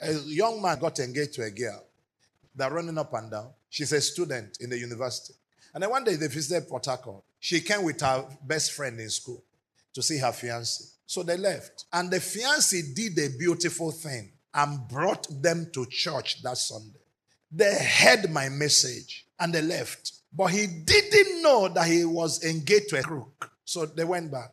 A 0.00 0.12
young 0.12 0.60
man 0.60 0.78
got 0.78 0.98
engaged 0.98 1.34
to 1.34 1.42
a 1.42 1.50
girl. 1.50 1.84
They're 2.54 2.70
running 2.70 2.98
up 2.98 3.12
and 3.14 3.30
down. 3.30 3.50
She's 3.70 3.92
a 3.92 4.00
student 4.00 4.58
in 4.60 4.70
the 4.70 4.78
university. 4.78 5.34
And 5.74 5.82
then 5.82 5.90
one 5.90 6.04
day 6.04 6.16
they 6.16 6.28
visited 6.28 6.68
Port 6.68 6.86
Harcourt. 6.86 7.22
She 7.40 7.60
came 7.60 7.84
with 7.84 8.00
her 8.00 8.24
best 8.44 8.72
friend 8.72 8.98
in 8.98 9.10
school 9.10 9.42
to 9.92 10.02
see 10.02 10.18
her 10.18 10.32
fiance. 10.32 10.84
So 11.06 11.22
they 11.22 11.36
left. 11.36 11.84
And 11.92 12.10
the 12.10 12.20
fiance 12.20 12.80
did 12.94 13.18
a 13.18 13.36
beautiful 13.36 13.90
thing 13.90 14.32
and 14.54 14.88
brought 14.88 15.26
them 15.42 15.68
to 15.72 15.86
church 15.86 16.42
that 16.42 16.58
Sunday. 16.58 16.98
They 17.50 17.74
heard 17.78 18.30
my 18.30 18.48
message 18.48 19.26
and 19.38 19.52
they 19.52 19.62
left. 19.62 20.12
But 20.32 20.48
he 20.48 20.66
didn't 20.66 21.42
know 21.42 21.68
that 21.68 21.86
he 21.86 22.04
was 22.04 22.44
engaged 22.44 22.90
to 22.90 22.98
a 22.98 23.02
crook. 23.02 23.50
So 23.64 23.86
they 23.86 24.04
went 24.04 24.30
back. 24.30 24.52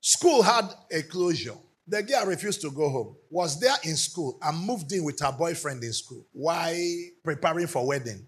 School 0.00 0.42
had 0.42 0.66
a 0.90 1.02
closure. 1.02 1.56
The 1.86 2.02
girl 2.02 2.26
refused 2.26 2.60
to 2.62 2.70
go 2.70 2.88
home, 2.88 3.16
was 3.30 3.58
there 3.58 3.74
in 3.82 3.96
school, 3.96 4.38
and 4.42 4.64
moved 4.64 4.92
in 4.92 5.02
with 5.02 5.18
her 5.20 5.32
boyfriend 5.32 5.82
in 5.82 5.92
school 5.92 6.24
while 6.32 6.72
preparing 7.24 7.66
for 7.66 7.86
wedding. 7.86 8.26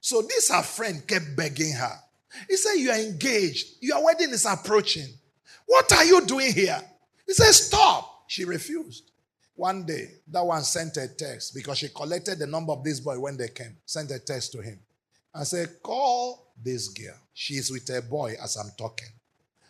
So 0.00 0.22
this 0.22 0.50
her 0.50 0.62
friend 0.62 1.06
kept 1.06 1.36
begging 1.36 1.72
her. 1.72 1.98
He 2.48 2.56
said, 2.56 2.74
You 2.74 2.90
are 2.90 2.98
engaged. 2.98 3.76
Your 3.80 4.04
wedding 4.04 4.30
is 4.30 4.44
approaching. 4.44 5.08
What 5.66 5.92
are 5.92 6.04
you 6.04 6.26
doing 6.26 6.52
here? 6.52 6.80
He 7.26 7.32
said, 7.32 7.52
Stop. 7.52 8.24
She 8.28 8.44
refused. 8.44 9.10
One 9.56 9.86
day, 9.86 10.10
that 10.28 10.44
one 10.44 10.62
sent 10.62 10.98
a 10.98 11.08
text 11.08 11.54
because 11.54 11.78
she 11.78 11.88
collected 11.88 12.38
the 12.38 12.46
number 12.46 12.72
of 12.72 12.84
this 12.84 13.00
boy 13.00 13.18
when 13.18 13.38
they 13.38 13.48
came, 13.48 13.76
sent 13.86 14.10
a 14.10 14.18
text 14.18 14.52
to 14.52 14.60
him. 14.60 14.78
I 15.34 15.44
said, 15.44 15.82
Call 15.82 16.52
this 16.62 16.88
girl. 16.88 17.16
She's 17.32 17.70
with 17.70 17.88
a 17.90 18.02
boy 18.02 18.36
as 18.42 18.56
I'm 18.56 18.70
talking. 18.78 19.08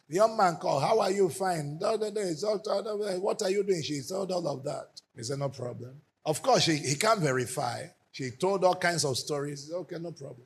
The 0.08 0.16
young 0.16 0.36
man 0.36 0.56
called, 0.56 0.82
How 0.82 1.00
are 1.00 1.10
you? 1.10 1.28
Fine. 1.28 1.78
What 1.80 3.42
are 3.42 3.50
you 3.50 3.62
doing? 3.62 3.82
She 3.82 4.02
told 4.02 4.32
all 4.32 4.46
of 4.48 4.64
that. 4.64 4.88
He 5.16 5.22
said, 5.22 5.38
No 5.38 5.48
problem. 5.48 6.00
Of 6.24 6.42
course, 6.42 6.64
she, 6.64 6.76
he 6.76 6.96
can't 6.96 7.20
verify. 7.20 7.86
She 8.10 8.30
told 8.30 8.64
all 8.64 8.74
kinds 8.74 9.04
of 9.04 9.16
stories. 9.16 9.68
Said, 9.68 9.76
okay, 9.76 9.96
no 10.00 10.10
problem. 10.10 10.42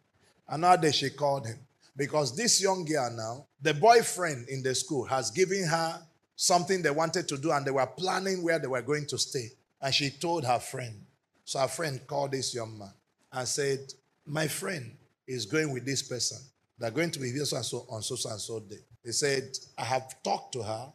Another 0.47 0.83
day 0.83 0.91
she 0.91 1.09
called 1.09 1.47
him 1.47 1.59
because 1.97 2.37
this 2.37 2.61
young 2.61 2.85
girl 2.85 3.11
now, 3.17 3.47
the 3.63 3.73
boyfriend 3.73 4.49
in 4.49 4.63
the 4.63 4.75
school 4.75 5.05
has 5.05 5.31
given 5.31 5.65
her 5.65 6.03
something 6.41 6.81
they 6.81 6.91
wanted 6.91 7.29
to 7.29 7.37
do 7.37 7.53
and 7.53 7.67
they 7.67 7.71
were 7.71 7.87
planning 7.87 8.43
where 8.43 8.59
they 8.59 8.67
were 8.67 8.81
going 8.81 9.05
to 9.05 9.19
stay. 9.19 9.51
And 9.83 9.95
she 9.95 10.09
told 10.09 10.43
her 10.47 10.59
friend. 10.59 11.05
So 11.45 11.59
her 11.59 11.69
friend 11.69 12.01
called 12.07 12.33
this 12.33 12.55
young 12.55 12.79
man 12.79 12.95
and 13.31 13.47
said, 13.47 13.93
My 14.25 14.49
friend 14.49 14.91
is 15.29 15.45
going 15.45 15.71
with 15.71 15.85
this 15.85 16.03
person. 16.03 16.39
They're 16.79 16.91
going 16.91 17.11
to 17.11 17.19
be 17.19 17.31
here 17.31 17.45
so 17.45 17.57
and 17.57 17.65
so 17.65 17.87
on 17.91 18.01
so 18.01 18.31
and 18.31 18.41
so 18.41 18.61
day. 18.61 18.79
He 19.05 19.13
said, 19.13 19.51
I 19.77 19.85
have 19.85 20.23
talked 20.23 20.55
to 20.55 20.63
her, 20.63 20.91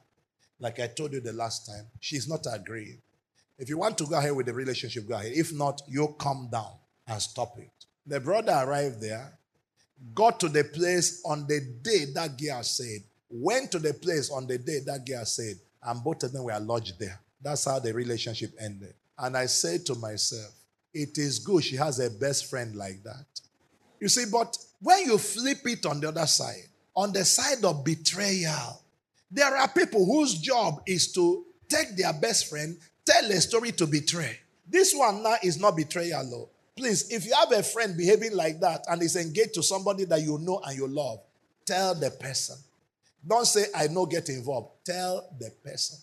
like 0.60 0.80
I 0.80 0.88
told 0.88 1.14
you 1.14 1.22
the 1.22 1.34
last 1.34 1.68
time. 1.68 1.86
She's 2.00 2.28
not 2.28 2.48
agreeing. 2.52 2.98
If 3.60 3.70
you 3.70 3.78
want 3.78 4.00
to 4.00 4.08
go 4.08 4.18
ahead 4.18 4.36
with 4.36 4.48
the 4.48 4.54
relationship, 4.54 5.08
go 5.08 5.14
ahead. 5.14 5.32
If 5.36 5.54
not, 5.54 5.80
you 5.88 6.16
come 6.18 6.50
down 6.52 6.74
and 7.08 7.22
stop 7.22 7.60
it. 7.60 7.86
The 8.08 8.20
brother 8.20 8.64
arrived 8.66 9.00
there, 9.00 9.38
got 10.16 10.40
to 10.40 10.50
the 10.50 10.64
place 10.64 11.22
on 11.24 11.46
the 11.46 11.62
day 11.84 12.06
that 12.16 12.36
girl 12.36 12.64
said, 12.64 13.02
went 13.30 13.72
to 13.72 13.80
the 13.80 13.94
place 13.94 14.32
on 14.32 14.48
the 14.48 14.58
day 14.58 14.80
that 14.86 15.06
girl 15.06 15.26
said, 15.26 15.56
and 15.84 16.04
both 16.04 16.24
of 16.24 16.34
them 16.34 16.44
were 16.44 16.60
lodged 16.60 17.00
there. 17.00 17.20
That's 17.42 17.66
how 17.66 17.80
the 17.80 17.94
relationship 17.94 18.52
ended. 18.60 18.94
And 19.18 19.38
I 19.38 19.46
said 19.46 19.86
to 19.88 19.96
myself, 19.96 20.54
it 20.94 21.18
is 21.18 21.40
good 21.40 21.64
she 21.64 21.76
has 21.76 22.00
a 22.00 22.10
best 22.10 22.50
friend 22.50 22.76
like 22.76 23.04
that. 23.04 23.26
You 24.00 24.10
see, 24.10 24.26
but 24.32 24.58
when 24.82 25.06
you 25.06 25.18
flip 25.18 25.60
it 25.66 25.86
on 25.86 26.00
the 26.00 26.10
other 26.10 26.26
side, 26.26 26.68
on 26.96 27.12
the 27.12 27.26
side 27.26 27.64
of 27.64 27.84
betrayal, 27.84 28.82
there 29.30 29.56
are 29.56 29.68
people 29.68 30.06
whose 30.06 30.36
job 30.36 30.82
is 30.86 31.12
to 31.14 31.46
take 31.68 31.96
their 31.98 32.14
best 32.14 32.50
friend, 32.50 32.78
tell 33.06 33.26
a 33.26 33.42
story 33.42 33.72
to 33.74 33.88
betray. 33.88 34.40
This 34.68 34.94
one 34.94 35.24
now 35.24 35.36
is 35.44 35.60
not 35.60 35.76
betrayal, 35.76 36.28
though. 36.30 36.50
Please, 36.76 37.10
if 37.12 37.26
you 37.26 37.34
have 37.34 37.52
a 37.52 37.64
friend 37.64 37.96
behaving 37.98 38.36
like 38.36 38.60
that 38.60 38.86
and 38.88 39.02
is 39.02 39.16
engaged 39.16 39.54
to 39.56 39.64
somebody 39.64 40.06
that 40.06 40.22
you 40.22 40.38
know 40.40 40.62
and 40.66 40.78
you 40.78 40.88
love, 40.88 41.20
tell 41.66 41.96
the 41.96 42.12
person. 42.12 42.58
Don't 43.28 43.46
say, 43.46 43.66
I 43.76 43.88
know 43.88 44.06
get 44.06 44.30
involved. 44.30 44.86
Tell 44.86 45.28
the 45.40 45.52
person. 45.64 45.98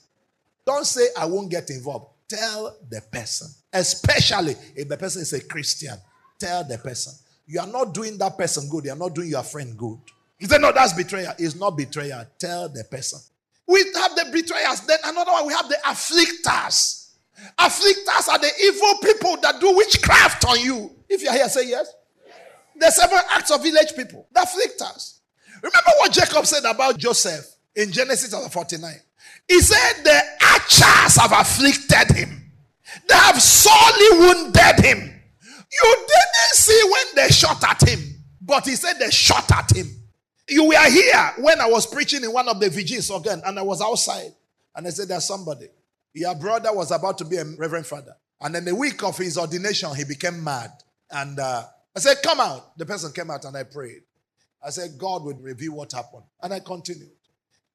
Don't 0.67 0.87
say, 0.87 1.07
I 1.17 1.27
won't 1.27 1.51
get 1.51 1.71
involved. 1.71 2.07
Tell 2.29 2.77
the 2.89 3.01
person. 3.13 3.49
Especially 3.73 4.57
if 4.75 4.89
the 4.89 4.97
person 4.97 5.23
is 5.23 5.33
a 5.33 5.41
Christian. 5.45 5.95
Tell 6.39 6.65
the 6.65 6.79
person. 6.79 7.13
You 7.47 7.61
are 7.61 7.67
not 7.67 7.95
doing 7.95 8.19
that 8.19 8.39
person 8.39 8.69
good. 8.69 8.85
You 8.85 8.93
are 8.93 8.97
not 8.97 9.15
doing 9.15 9.29
your 9.29 9.43
friend 9.43 9.77
good. 9.77 9.99
He 10.39 10.47
said, 10.47 10.61
No, 10.61 10.73
that's 10.73 10.93
betrayal. 10.93 11.35
It's 11.39 11.55
not 11.55 11.77
betrayal. 11.77 12.25
Tell 12.39 12.69
the 12.69 12.85
person. 12.85 13.21
We 13.67 13.85
have 13.95 14.17
the 14.17 14.27
betrayers. 14.33 14.81
Then 14.81 14.99
another 15.05 15.33
one, 15.33 15.47
we 15.47 15.53
have 15.53 15.69
the 15.69 15.77
afflictors. 15.87 17.11
Afflictors 17.59 18.29
are 18.29 18.39
the 18.39 18.51
evil 18.65 18.99
people 19.03 19.37
that 19.43 19.61
do 19.61 19.75
witchcraft 19.77 20.45
on 20.47 20.61
you. 20.61 20.91
If 21.09 21.23
you're 21.23 21.33
here, 21.33 21.49
say 21.49 21.69
yes. 21.69 21.93
yes. 22.27 22.37
The 22.77 22.91
seven 22.91 23.19
acts 23.31 23.51
of 23.51 23.63
village 23.63 23.95
people, 23.95 24.27
the 24.33 24.41
afflictors. 24.41 25.21
Remember 25.63 25.91
what 25.99 26.13
Jacob 26.13 26.45
said 26.47 26.65
about 26.65 26.99
Joseph 26.99 27.47
in 27.75 27.93
Genesis 27.93 28.31
chapter 28.31 28.49
49? 28.49 28.95
He 29.49 29.61
said, 29.61 30.03
The 30.05 30.21
archers 30.53 31.17
have 31.17 31.33
afflicted 31.33 32.17
him, 32.17 32.53
they 33.09 33.15
have 33.15 33.41
sorely 33.41 34.19
wounded 34.19 34.85
him. 34.85 34.99
You 35.73 35.97
didn't 35.97 36.53
see 36.53 36.81
when 36.85 37.07
they 37.15 37.29
shot 37.33 37.65
at 37.65 37.89
him, 37.89 38.01
but 38.41 38.67
he 38.67 38.75
said 38.77 38.99
they 38.99 39.11
shot 39.11 39.51
at 39.53 39.75
him. 39.75 39.87
You 40.49 40.69
were 40.69 40.91
here 40.91 41.33
when 41.39 41.61
I 41.61 41.67
was 41.67 41.87
preaching 41.87 42.23
in 42.25 42.33
one 42.33 42.49
of 42.49 42.61
the 42.61 42.69
vigils 42.69 43.11
again, 43.11 43.41
and 43.47 43.59
I 43.59 43.63
was 43.63 43.81
outside. 43.81 44.33
And 44.75 44.87
I 44.87 44.91
said, 44.91 45.09
There's 45.09 45.27
somebody. 45.27 45.69
Your 46.15 46.35
brother 46.35 46.73
was 46.75 46.91
about 46.91 47.19
to 47.19 47.25
be 47.25 47.37
a 47.37 47.45
reverend 47.45 47.87
father. 47.87 48.15
And 48.41 48.55
then 48.55 48.65
the 48.65 48.75
week 48.75 49.03
of 49.03 49.17
his 49.17 49.39
ordination, 49.39 49.95
he 49.95 50.05
became 50.05 50.43
mad. 50.43 50.71
And 51.11 51.39
uh, 51.39 51.65
I 51.97 52.01
said, 52.01 52.17
Come 52.23 52.41
out. 52.41 52.77
The 52.77 52.85
person 52.85 53.13
came 53.13 53.31
out 53.31 53.45
and 53.45 53.57
I 53.57 53.63
prayed. 53.63 54.03
I 54.65 54.71
said, 54.71 54.97
God 54.97 55.25
would 55.25 55.43
reveal 55.43 55.75
what 55.75 55.93
happened. 55.93 56.25
And 56.43 56.55
I 56.55 56.61
continued. 56.61 57.11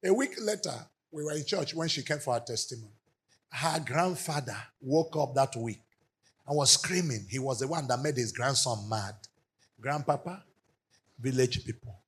A 0.04 0.12
week 0.12 0.34
later, 0.40 0.74
we 1.10 1.24
were 1.24 1.32
in 1.32 1.44
church 1.44 1.74
when 1.74 1.88
she 1.88 2.02
came 2.02 2.18
for 2.18 2.34
her 2.34 2.40
testimony. 2.40 2.92
Her 3.50 3.80
grandfather 3.84 4.56
woke 4.80 5.16
up 5.16 5.34
that 5.34 5.56
week 5.56 5.80
and 6.46 6.56
was 6.56 6.72
screaming. 6.72 7.26
He 7.28 7.38
was 7.38 7.60
the 7.60 7.68
one 7.68 7.86
that 7.88 8.00
made 8.00 8.16
his 8.16 8.32
grandson 8.32 8.88
mad. 8.88 9.14
Grandpapa, 9.80 10.42
village 11.18 11.64
people. 11.64 11.98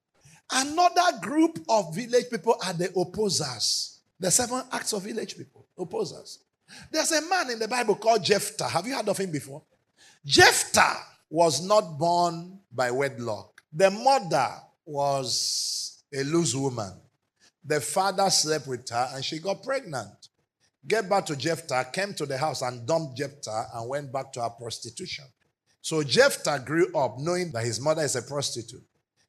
Another 0.51 1.19
group 1.21 1.59
of 1.69 1.95
village 1.95 2.29
people 2.31 2.57
are 2.65 2.73
the 2.73 2.91
opposers. 2.97 4.01
The 4.19 4.31
seven 4.31 4.63
acts 4.73 4.93
of 4.93 5.03
village 5.03 5.37
people, 5.37 5.67
opposers. 5.79 6.41
There's 6.91 7.13
a 7.13 7.23
man 7.29 7.51
in 7.51 7.59
the 7.59 7.69
Bible 7.69 7.95
called 7.95 8.25
Jephthah. 8.25 8.69
Have 8.69 8.87
you 8.87 8.95
heard 8.95 9.09
of 9.09 9.19
him 9.19 9.31
before? 9.31 9.63
Jephthah 10.25 10.97
was 11.31 11.65
not 11.67 11.99
born 11.99 12.59
by 12.73 12.91
wedlock. 12.91 13.63
The 13.73 13.91
mother 13.91 14.51
was 14.91 16.03
a 16.13 16.23
loose 16.25 16.55
woman. 16.55 16.93
The 17.65 17.81
father 17.81 18.29
slept 18.31 18.67
with 18.67 18.89
her 18.89 19.11
and 19.15 19.25
she 19.25 19.39
got 19.39 19.63
pregnant. 19.63 20.29
Get 20.87 21.09
back 21.09 21.27
to 21.27 21.37
Jephthah, 21.37 21.91
came 21.93 22.15
to 22.15 22.27
the 22.27 22.39
house 22.39 22.63
and 22.63 22.87
dumped 22.87 23.17
Jephthah 23.17 23.67
and 23.75 23.89
went 23.89 24.13
back 24.13 24.33
to 24.33 24.43
her 24.43 24.51
prostitution. 24.51 25.27
So 25.83 26.03
Jephthah 26.03 26.63
grew 26.65 26.95
up 26.97 27.17
knowing 27.19 27.53
that 27.53 27.65
his 27.65 27.81
mother 27.81 28.03
is 28.03 28.17
a 28.17 28.23
prostitute, 28.23 28.85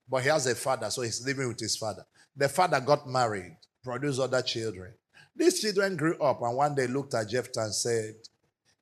but 0.09 0.23
he 0.23 0.29
has 0.29 0.47
a 0.47 0.55
father, 0.55 0.89
so 0.89 1.01
he's 1.01 1.25
living 1.25 1.47
with 1.47 1.59
his 1.59 1.75
father. 1.75 2.05
The 2.35 2.49
father 2.49 2.79
got 2.79 3.07
married, 3.07 3.57
produced 3.83 4.19
other 4.19 4.41
children. 4.41 4.93
These 5.35 5.61
children 5.61 5.95
grew 5.95 6.17
up 6.19 6.41
and 6.41 6.55
one 6.55 6.75
day 6.75 6.87
looked 6.87 7.13
at 7.13 7.29
Jephthah 7.29 7.61
and 7.61 7.73
said, 7.73 8.15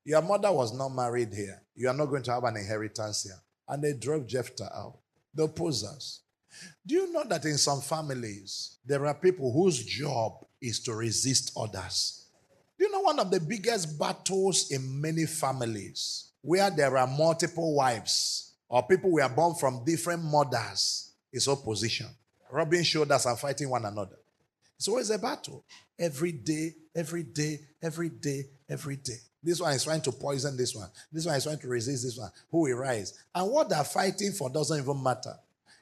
Your 0.03 0.21
mother 0.21 0.51
was 0.51 0.73
not 0.73 0.89
married 0.89 1.33
here. 1.33 1.61
You 1.75 1.89
are 1.89 1.93
not 1.93 2.07
going 2.07 2.23
to 2.23 2.31
have 2.33 2.43
an 2.43 2.57
inheritance 2.57 3.23
here. 3.23 3.39
And 3.67 3.83
they 3.83 3.93
drove 3.93 4.27
Jephthah 4.27 4.71
out. 4.75 4.97
The 5.33 5.47
opposers. 5.47 6.21
Do 6.89 6.95
you 6.95 7.13
know 7.13 7.23
that 7.25 7.45
in 7.45 7.59
some 7.59 7.81
families, 7.81 8.77
there 8.83 9.05
are 9.05 9.13
people 9.13 9.53
whose 9.53 9.85
job 9.85 10.43
is 10.59 10.79
to 10.79 10.95
resist 10.95 11.51
others? 11.55 12.25
Do 12.79 12.85
you 12.85 12.91
know 12.91 13.01
one 13.01 13.19
of 13.19 13.29
the 13.29 13.39
biggest 13.39 13.99
battles 13.99 14.71
in 14.71 14.99
many 14.99 15.27
families 15.27 16.31
where 16.41 16.71
there 16.71 16.97
are 16.97 17.05
multiple 17.05 17.75
wives 17.75 18.53
or 18.67 18.81
people 18.87 19.11
who 19.11 19.21
are 19.21 19.29
born 19.29 19.53
from 19.53 19.85
different 19.85 20.23
mothers 20.23 21.11
is 21.31 21.47
opposition? 21.47 22.07
Rubbing 22.51 22.81
shoulders 22.81 23.27
and 23.27 23.37
fighting 23.37 23.69
one 23.69 23.85
another. 23.85 24.17
It's 24.75 24.87
always 24.87 25.11
a 25.11 25.19
battle. 25.19 25.63
Every 25.99 26.31
day, 26.31 26.73
every 26.95 27.21
day, 27.21 27.59
every 27.83 28.09
day, 28.09 28.45
every 28.67 28.95
day. 28.95 29.19
This 29.43 29.61
one 29.61 29.75
is 29.75 29.83
trying 29.83 30.01
to 30.01 30.11
poison 30.11 30.57
this 30.57 30.73
one. 30.73 30.89
This 31.11 31.27
one 31.27 31.35
is 31.35 31.43
trying 31.43 31.59
to 31.59 31.67
resist 31.67 32.03
this 32.03 32.17
one. 32.17 32.31
Who 32.49 32.61
will 32.61 32.77
rise? 32.77 33.13
And 33.35 33.51
what 33.51 33.69
they're 33.69 33.83
fighting 33.83 34.31
for 34.31 34.49
doesn't 34.49 34.81
even 34.81 35.03
matter. 35.03 35.35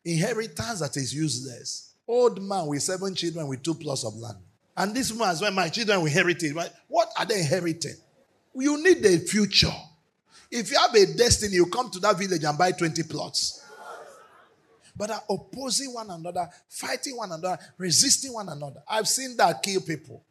Inheritance 0.08 0.80
that 0.80 0.96
is 0.96 1.14
useless. 1.14 1.94
Old 2.08 2.42
man 2.42 2.68
with 2.68 2.82
seven 2.82 3.14
children 3.14 3.48
with 3.48 3.62
two 3.62 3.76
plots 3.76 4.06
of 4.06 4.16
land. 4.16 4.38
And 4.78 4.96
this 4.96 5.14
man 5.14 5.30
as 5.30 5.42
well, 5.42 5.52
my 5.52 5.68
children 5.68 6.00
will 6.00 6.08
inherit 6.08 6.42
it. 6.44 6.56
Right? 6.56 6.70
What 6.88 7.10
are 7.18 7.26
they 7.26 7.42
inheriting? 7.42 7.96
You 8.56 8.82
need 8.82 9.06
a 9.06 9.20
future. 9.20 9.74
If 10.50 10.72
you 10.72 10.78
have 10.80 10.96
a 10.96 11.14
destiny, 11.18 11.56
you 11.56 11.66
come 11.66 11.90
to 11.92 12.00
that 12.00 12.18
village 12.18 12.44
and 12.46 12.58
buy 12.58 12.72
20 12.72 13.04
plots. 13.04 13.66
But 14.96 15.12
are 15.12 15.24
opposing 15.30 15.94
one 15.94 16.10
another, 16.10 16.50
fighting 16.70 17.18
one 17.18 17.34
another, 17.34 17.60
resisting 17.78 18.34
one 18.34 18.48
another. 18.48 18.82
I've 18.88 19.10
seen 19.10 19.36
that 19.38 19.62
kill 19.62 19.82
people. 19.82 20.24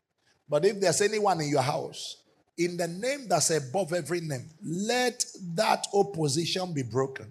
But 0.49 0.65
if 0.65 0.81
there's 0.81 1.03
anyone 1.03 1.41
in 1.43 1.51
your 1.51 1.63
house, 1.63 2.17
in 2.57 2.79
the 2.79 2.89
name 2.89 3.29
that's 3.29 3.51
above 3.51 3.93
every 3.93 4.23
name, 4.23 4.49
let 4.65 5.23
that 5.55 5.87
opposition 5.93 6.73
be 6.73 6.83
broken. 6.83 7.31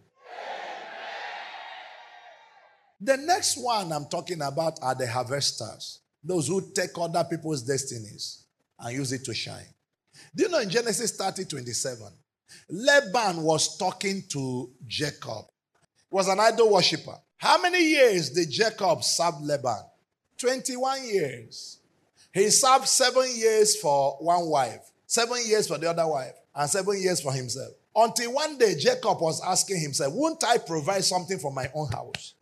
The 3.06 3.18
next 3.18 3.58
one 3.58 3.92
I'm 3.92 4.06
talking 4.06 4.42
about 4.42 4.80
are 4.82 4.96
the 4.96 5.06
harvesters, 5.06 6.00
those 6.24 6.48
who 6.48 6.72
take 6.74 6.90
other 6.98 7.24
people's 7.24 7.62
destinies 7.62 8.46
and 8.80 8.96
use 8.96 9.12
it 9.12 9.24
to 9.26 9.34
shine. 9.34 9.68
Do 10.36 10.44
you 10.44 10.50
know 10.50 10.58
in 10.58 10.72
Genesis 10.72 11.16
30 11.16 11.46
27, 11.46 12.08
Laban 12.72 13.44
was 13.44 13.78
talking 13.78 14.24
to 14.30 14.72
Jacob, 14.88 15.46
he 16.10 16.16
was 16.16 16.28
an 16.28 16.40
idol 16.40 16.72
worshiper. 16.74 17.16
How 17.38 17.62
many 17.62 17.84
years 17.84 18.32
did 18.32 18.50
Jacob 18.50 19.04
serve 19.04 19.40
Laban? 19.44 19.84
21 20.40 21.06
years. 21.06 21.78
He 22.34 22.50
served 22.50 22.88
seven 22.88 23.28
years 23.36 23.80
for 23.80 24.18
one 24.20 24.48
wife, 24.48 24.82
seven 25.06 25.38
years 25.46 25.68
for 25.68 25.78
the 25.78 25.92
other 25.92 26.08
wife, 26.08 26.34
and 26.56 26.68
seven 26.68 27.00
years 27.00 27.22
for 27.22 27.32
himself. 27.34 27.72
Until 27.96 28.34
one 28.34 28.58
day, 28.58 28.74
Jacob 28.76 29.22
was 29.22 29.44
asking 29.46 29.80
himself, 29.80 30.12
Won't 30.12 30.44
I 30.44 30.58
provide 30.58 31.04
something 31.04 31.38
for 31.38 31.54
my 31.54 31.70
own 31.76 31.92
house? 31.92 32.34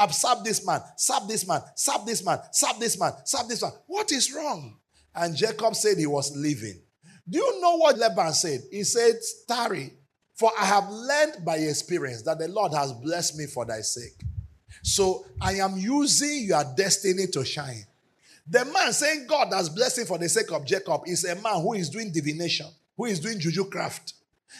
I've 0.00 0.14
served 0.14 0.46
this 0.46 0.66
man, 0.66 0.80
served 0.96 1.28
this 1.28 1.46
man, 1.46 1.60
served 1.74 2.06
this 2.06 2.24
man, 2.24 2.38
served 2.52 2.80
this 2.80 2.98
man, 2.98 3.12
served 3.24 3.50
this 3.50 3.60
man. 3.60 3.72
What 3.86 4.10
is 4.12 4.32
wrong? 4.32 4.78
And 5.14 5.36
Jacob 5.36 5.74
said 5.76 5.98
he 5.98 6.06
was 6.06 6.34
leaving. 6.34 6.80
Do 7.28 7.38
you 7.38 7.60
know 7.60 7.76
what 7.76 7.98
Laban 7.98 8.32
said? 8.32 8.62
He 8.70 8.82
said, 8.82 9.16
Tarry, 9.46 9.92
for 10.34 10.50
I 10.58 10.64
have 10.64 10.88
learned 10.88 11.44
by 11.44 11.56
experience 11.56 12.22
that 12.22 12.38
the 12.38 12.48
Lord 12.48 12.72
has 12.72 12.94
blessed 12.94 13.36
me 13.36 13.44
for 13.44 13.66
thy 13.66 13.82
sake. 13.82 14.18
So 14.82 15.26
I 15.38 15.54
am 15.56 15.76
using 15.76 16.44
your 16.44 16.64
destiny 16.74 17.26
to 17.34 17.44
shine. 17.44 17.84
The 18.48 18.64
man 18.64 18.94
saying 18.94 19.26
God 19.28 19.52
has 19.52 19.68
blessed 19.68 19.98
him 19.98 20.06
for 20.06 20.16
the 20.16 20.30
sake 20.30 20.50
of 20.50 20.64
Jacob 20.64 21.02
is 21.04 21.24
a 21.24 21.34
man 21.34 21.60
who 21.60 21.74
is 21.74 21.90
doing 21.90 22.10
divination, 22.10 22.68
who 22.96 23.04
is 23.04 23.20
doing 23.20 23.38
juju 23.38 23.66
craft. 23.66 24.14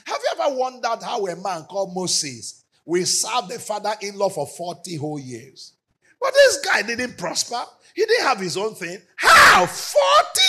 Have 0.04 0.18
you 0.23 0.44
ever 0.44 0.54
wondered 0.54 1.02
how 1.02 1.26
a 1.26 1.35
man 1.35 1.64
called 1.64 1.94
Moses 1.94 2.61
will 2.90 3.06
served 3.06 3.50
the 3.50 3.59
father 3.59 3.94
in 4.02 4.18
law 4.18 4.28
for 4.28 4.47
40 4.47 4.97
whole 4.97 5.18
years? 5.18 5.75
But 6.20 6.35
this 6.35 6.59
guy 6.59 6.82
didn't 6.82 7.16
prosper. 7.16 7.62
He 7.94 8.04
didn't 8.04 8.26
have 8.26 8.40
his 8.40 8.56
own 8.56 8.75
thing. 8.75 8.99
How? 9.16 9.64
40 9.64 10.40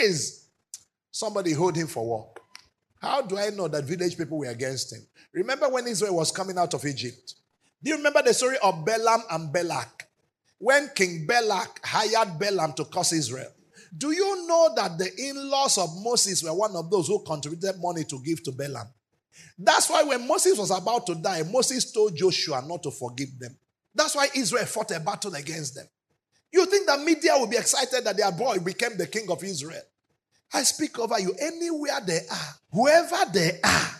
years. 0.00 0.46
Somebody 1.10 1.52
hold 1.52 1.76
him 1.76 1.88
for 1.88 2.06
work. 2.06 2.40
How 3.00 3.22
do 3.22 3.36
I 3.36 3.50
know 3.50 3.68
that 3.68 3.84
village 3.84 4.16
people 4.16 4.38
were 4.38 4.46
against 4.46 4.92
him? 4.92 5.06
Remember 5.32 5.68
when 5.68 5.86
Israel 5.86 6.16
was 6.16 6.30
coming 6.30 6.56
out 6.56 6.72
of 6.74 6.84
Egypt? 6.84 7.34
Do 7.82 7.90
you 7.90 7.96
remember 7.96 8.22
the 8.22 8.32
story 8.34 8.56
of 8.62 8.84
Balaam 8.84 9.22
and 9.30 9.52
Balak? 9.52 10.08
When 10.58 10.88
King 10.94 11.26
Balak 11.26 11.80
hired 11.84 12.38
Balaam 12.38 12.72
to 12.74 12.84
curse 12.84 13.12
Israel. 13.12 13.52
Do 13.96 14.10
you 14.12 14.46
know 14.46 14.72
that 14.76 14.98
the 14.98 15.10
in 15.16 15.48
laws 15.48 15.78
of 15.78 15.90
Moses 16.02 16.42
were 16.42 16.54
one 16.54 16.74
of 16.76 16.90
those 16.90 17.06
who 17.08 17.24
contributed 17.24 17.76
money 17.80 18.04
to 18.04 18.20
give 18.22 18.42
to 18.44 18.52
Balaam? 18.52 18.88
That's 19.58 19.90
why 19.90 20.02
when 20.04 20.26
Moses 20.26 20.58
was 20.58 20.70
about 20.70 21.06
to 21.06 21.14
die, 21.14 21.42
Moses 21.50 21.90
told 21.90 22.16
Joshua 22.16 22.62
not 22.66 22.82
to 22.84 22.90
forgive 22.90 23.38
them. 23.38 23.56
That's 23.94 24.14
why 24.14 24.28
Israel 24.34 24.66
fought 24.66 24.90
a 24.92 25.00
battle 25.00 25.34
against 25.34 25.74
them. 25.74 25.86
You 26.52 26.64
think 26.66 26.86
that 26.86 27.00
Midian 27.00 27.40
will 27.40 27.46
be 27.46 27.56
excited 27.56 28.04
that 28.04 28.16
their 28.16 28.32
boy 28.32 28.58
became 28.58 28.96
the 28.96 29.06
king 29.06 29.30
of 29.30 29.42
Israel? 29.42 29.82
I 30.52 30.62
speak 30.62 30.98
over 30.98 31.18
you 31.20 31.34
anywhere 31.40 32.00
they 32.06 32.20
are, 32.30 32.54
whoever 32.72 33.30
they 33.32 33.60
are, 33.62 33.90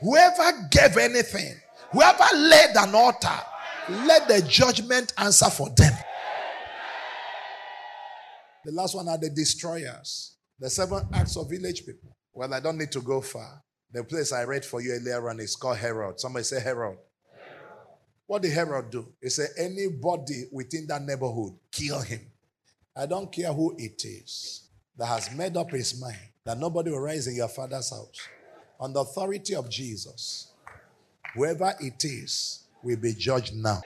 whoever 0.00 0.68
gave 0.70 0.96
anything, 0.96 1.54
whoever 1.92 2.24
laid 2.34 2.76
an 2.76 2.94
altar, 2.94 3.40
let 3.88 4.28
the 4.28 4.40
judgment 4.48 5.12
answer 5.18 5.50
for 5.50 5.68
them. 5.70 5.92
The 8.64 8.72
last 8.72 8.94
one 8.94 9.08
are 9.08 9.18
the 9.18 9.28
destroyers, 9.28 10.36
the 10.58 10.70
seven 10.70 11.06
acts 11.12 11.36
of 11.36 11.50
village 11.50 11.84
people. 11.84 12.16
Well, 12.32 12.54
I 12.54 12.60
don't 12.60 12.78
need 12.78 12.92
to 12.92 13.00
go 13.02 13.20
far. 13.20 13.62
The 13.94 14.02
place 14.02 14.32
I 14.32 14.42
read 14.42 14.64
for 14.64 14.80
you 14.80 14.94
earlier 14.94 15.30
on 15.30 15.38
is 15.38 15.54
called 15.54 15.76
Herod. 15.76 16.18
Somebody 16.18 16.42
say 16.42 16.60
Herod. 16.60 16.98
What 18.26 18.42
did 18.42 18.52
Herod 18.52 18.90
do? 18.90 19.06
He 19.22 19.30
said, 19.30 19.50
anybody 19.56 20.46
within 20.50 20.88
that 20.88 21.02
neighborhood, 21.02 21.52
kill 21.70 22.00
him. 22.00 22.20
I 22.96 23.06
don't 23.06 23.30
care 23.30 23.52
who 23.52 23.72
it 23.78 24.04
is 24.04 24.64
that 24.98 25.06
has 25.06 25.30
made 25.32 25.56
up 25.56 25.70
his 25.70 26.00
mind 26.00 26.18
that 26.44 26.58
nobody 26.58 26.90
will 26.90 26.98
rise 26.98 27.28
in 27.28 27.36
your 27.36 27.46
father's 27.46 27.90
house. 27.90 28.18
On 28.80 28.92
the 28.92 28.98
authority 28.98 29.54
of 29.54 29.70
Jesus, 29.70 30.48
whoever 31.32 31.72
it 31.78 32.04
is 32.04 32.64
will 32.82 32.96
be 32.96 33.14
judged 33.14 33.54
now. 33.54 33.80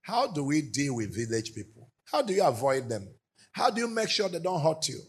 How 0.00 0.26
do 0.28 0.42
we 0.44 0.62
deal 0.62 0.96
with 0.96 1.14
village 1.14 1.54
people? 1.54 1.90
How 2.10 2.22
do 2.22 2.32
you 2.32 2.44
avoid 2.44 2.88
them? 2.88 3.08
How 3.52 3.68
do 3.68 3.82
you 3.82 3.88
make 3.88 4.08
sure 4.08 4.30
they 4.30 4.38
don't 4.38 4.62
hurt 4.62 4.88
you? 4.88 5.00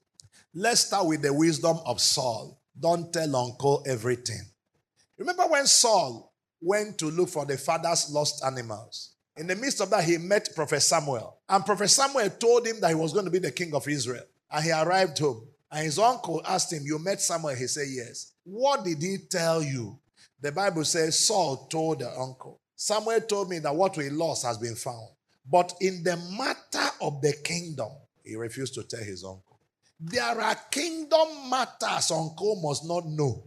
Let's 0.57 0.85
start 0.85 1.07
with 1.07 1.21
the 1.21 1.33
wisdom 1.33 1.79
of 1.85 2.00
Saul. 2.00 2.57
Don't 2.79 3.12
tell 3.12 3.35
uncle 3.35 3.83
everything. 3.85 4.39
Remember 5.17 5.43
when 5.47 5.67
Saul 5.67 6.31
went 6.62 6.97
to 7.00 7.07
look 7.07 7.27
for 7.27 7.45
the 7.45 7.57
father's 7.57 8.09
lost 8.09 8.41
animals? 8.41 9.15
In 9.35 9.47
the 9.47 9.55
midst 9.57 9.81
of 9.81 9.89
that, 9.89 10.05
he 10.05 10.17
met 10.17 10.47
Prophet 10.55 10.79
Samuel. 10.79 11.39
And 11.50 11.65
Prophet 11.65 11.89
Samuel 11.89 12.29
told 12.29 12.65
him 12.65 12.79
that 12.79 12.87
he 12.87 12.96
was 12.96 13.11
going 13.11 13.25
to 13.25 13.31
be 13.31 13.39
the 13.39 13.51
king 13.51 13.75
of 13.75 13.85
Israel. 13.85 14.24
And 14.50 14.63
he 14.63 14.72
arrived 14.72 15.20
home. 15.20 15.46
And 15.70 15.83
his 15.83 16.00
uncle 16.00 16.41
asked 16.48 16.72
him, 16.72 16.83
You 16.85 17.00
met 17.00 17.20
Samuel? 17.20 17.55
He 17.55 17.68
said, 17.68 17.87
Yes. 17.89 18.31
What 18.46 18.85
did 18.85 19.03
he 19.03 19.18
tell 19.29 19.61
you? 19.61 20.00
The 20.39 20.53
Bible 20.53 20.85
says 20.85 21.20
Saul 21.20 21.68
told 21.68 22.00
the 22.00 22.09
uncle. 22.18 22.61
Samuel 22.77 23.20
told 23.20 23.50
me 23.50 23.59
that 23.59 23.75
what 23.75 23.98
we 23.98 24.09
lost 24.09 24.46
has 24.46 24.57
been 24.57 24.75
found. 24.75 25.09
But 25.51 25.74
in 25.81 26.01
the 26.01 26.15
matter 26.37 26.89
of 27.01 27.22
the 27.22 27.33
kingdom, 27.44 27.89
he 28.24 28.37
refused 28.37 28.75
to 28.75 28.83
tell 28.83 29.03
his 29.03 29.25
uncle. 29.25 29.54
There 30.00 30.24
are 30.42 30.55
kingdom 30.70 31.50
matters 31.50 32.12
uncle 32.12 32.60
must 32.62 32.86
not 32.86 33.05
know. 33.05 33.44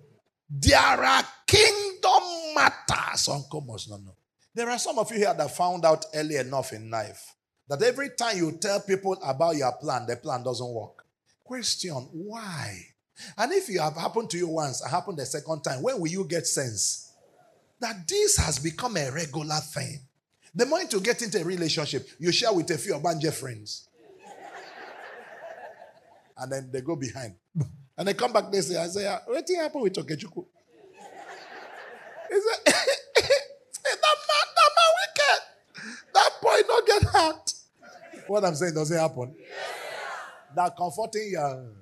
There 0.49 0.79
are 0.79 1.23
kingdom 1.47 2.55
matters 2.55 3.29
uncle 3.29 3.61
must 3.61 3.91
not 3.91 4.03
know. 4.03 4.17
There 4.55 4.71
are 4.71 4.79
some 4.79 4.99
of 4.99 5.11
you 5.11 5.19
here 5.19 5.35
that 5.35 5.57
found 5.57 5.85
out 5.85 6.07
early 6.15 6.37
enough 6.37 6.73
in 6.73 6.91
life 6.91 7.35
that 7.69 7.83
every 7.83 8.11
time 8.11 8.39
you 8.39 8.53
tell 8.53 8.81
people 8.81 9.17
about 9.23 9.57
your 9.57 9.73
plan, 9.73 10.07
the 10.07 10.17
plan 10.17 10.43
doesn't 10.43 10.73
work. 10.73 11.05
Question 11.45 12.09
why? 12.13 12.79
And 13.37 13.53
if 13.53 13.69
it 13.69 13.81
have 13.81 13.97
happened 13.97 14.31
to 14.31 14.39
you 14.39 14.49
once, 14.49 14.85
it 14.85 14.89
happened 14.89 15.19
the 15.19 15.27
second 15.27 15.63
time, 15.63 15.83
when 15.83 16.01
will 16.01 16.09
you 16.09 16.25
get 16.25 16.47
sense 16.47 17.13
that 17.81 18.09
this 18.09 18.37
has 18.39 18.59
become 18.59 18.97
a 18.97 19.11
regular 19.11 19.57
thing? 19.57 20.01
The 20.55 20.67
moment 20.67 20.93
you 20.93 21.01
get 21.01 21.23
into 21.23 21.41
a 21.41 21.45
relationship, 21.45 22.09
you 22.19 22.33
share 22.33 22.53
with 22.53 22.71
a 22.71 22.79
few 22.79 22.95
of 22.95 23.23
your 23.23 23.33
friends. 23.33 23.88
And 26.39 26.53
then 26.53 26.71
they 26.73 26.81
go 26.81 26.97
behind. 26.97 27.35
And 27.97 28.07
they 28.07 28.15
come 28.15 28.33
back, 28.33 28.51
they 28.53 28.61
say, 28.61 28.77
Isaiah, 28.79 29.21
what 29.27 29.45
happened 29.57 29.83
with 29.83 29.95
Okechukwu? 29.95 30.45
wicked. 34.99 35.41
That 36.15 36.31
boy 36.43 36.61
not 36.69 36.87
get 36.87 37.03
hurt. 37.05 37.53
What 38.27 38.45
I'm 38.45 38.55
saying 38.55 38.75
doesn't 38.75 38.97
happen. 38.97 39.35
That 40.55 40.77
comforting 40.77 41.31
you. 41.33 41.75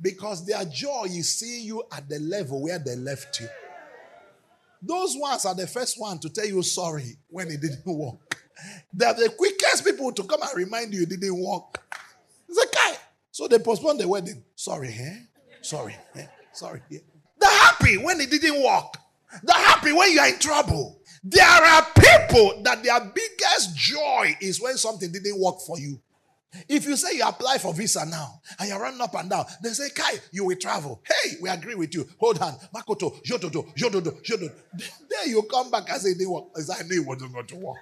Because 0.00 0.44
their 0.46 0.64
joy 0.64 1.04
is 1.04 1.38
seeing 1.38 1.66
you 1.66 1.84
at 1.92 2.08
the 2.08 2.18
level 2.18 2.62
where 2.62 2.78
they 2.78 2.96
left 2.96 3.40
you. 3.40 3.48
Those 4.82 5.16
ones 5.16 5.46
are 5.46 5.54
the 5.54 5.66
first 5.66 6.00
one 6.00 6.18
to 6.18 6.28
tell 6.28 6.46
you 6.46 6.62
sorry 6.62 7.16
when 7.28 7.48
it 7.48 7.60
didn't 7.60 7.86
work. 7.86 8.42
They're 8.92 9.14
the 9.14 9.30
quickest 9.36 9.84
people 9.84 10.12
to 10.12 10.22
come 10.24 10.42
and 10.42 10.50
remind 10.56 10.92
you 10.92 11.02
it 11.02 11.08
didn't 11.08 11.38
work. 11.42 11.83
So 13.34 13.48
they 13.48 13.58
postponed 13.58 13.98
the 13.98 14.06
wedding. 14.06 14.44
Sorry, 14.54 14.90
eh? 14.96 15.16
Sorry, 15.60 15.96
eh? 16.14 16.26
Sorry. 16.52 16.80
They're 16.88 17.50
happy 17.50 17.98
when 17.98 18.20
it 18.20 18.30
didn't 18.30 18.62
work. 18.62 18.94
They're 19.42 19.56
happy 19.56 19.90
when 19.90 20.12
you're 20.12 20.28
in 20.28 20.38
trouble. 20.38 21.00
There 21.24 21.44
are 21.44 21.84
people 21.98 22.62
that 22.62 22.84
their 22.84 23.00
biggest 23.00 23.74
joy 23.74 24.36
is 24.40 24.60
when 24.62 24.76
something 24.76 25.10
didn't 25.10 25.40
work 25.40 25.56
for 25.66 25.80
you. 25.80 26.00
If 26.68 26.86
you 26.86 26.94
say 26.94 27.16
you 27.16 27.24
apply 27.26 27.58
for 27.58 27.74
visa 27.74 28.06
now 28.06 28.40
and 28.56 28.68
you're 28.68 28.80
running 28.80 29.00
up 29.00 29.16
and 29.16 29.28
down, 29.28 29.46
they 29.60 29.70
say, 29.70 29.88
Kai, 29.92 30.12
you 30.30 30.44
will 30.44 30.54
travel. 30.54 31.02
Hey, 31.04 31.30
we 31.42 31.48
agree 31.48 31.74
with 31.74 31.92
you. 31.92 32.06
Hold 32.18 32.40
on. 32.40 32.52
Makoto, 32.72 33.20
Jododo, 33.24 33.74
Jododo, 33.74 34.22
Jododo. 34.22 34.52
Then 34.78 35.30
you 35.30 35.42
come 35.50 35.72
back 35.72 35.90
and 35.90 36.00
say, 36.00 36.10
it 36.10 36.18
didn't 36.18 36.30
work. 36.32 36.44
I 36.56 36.84
knew 36.84 37.02
it 37.02 37.06
wasn't 37.08 37.32
going 37.32 37.46
to 37.48 37.56
work. 37.56 37.78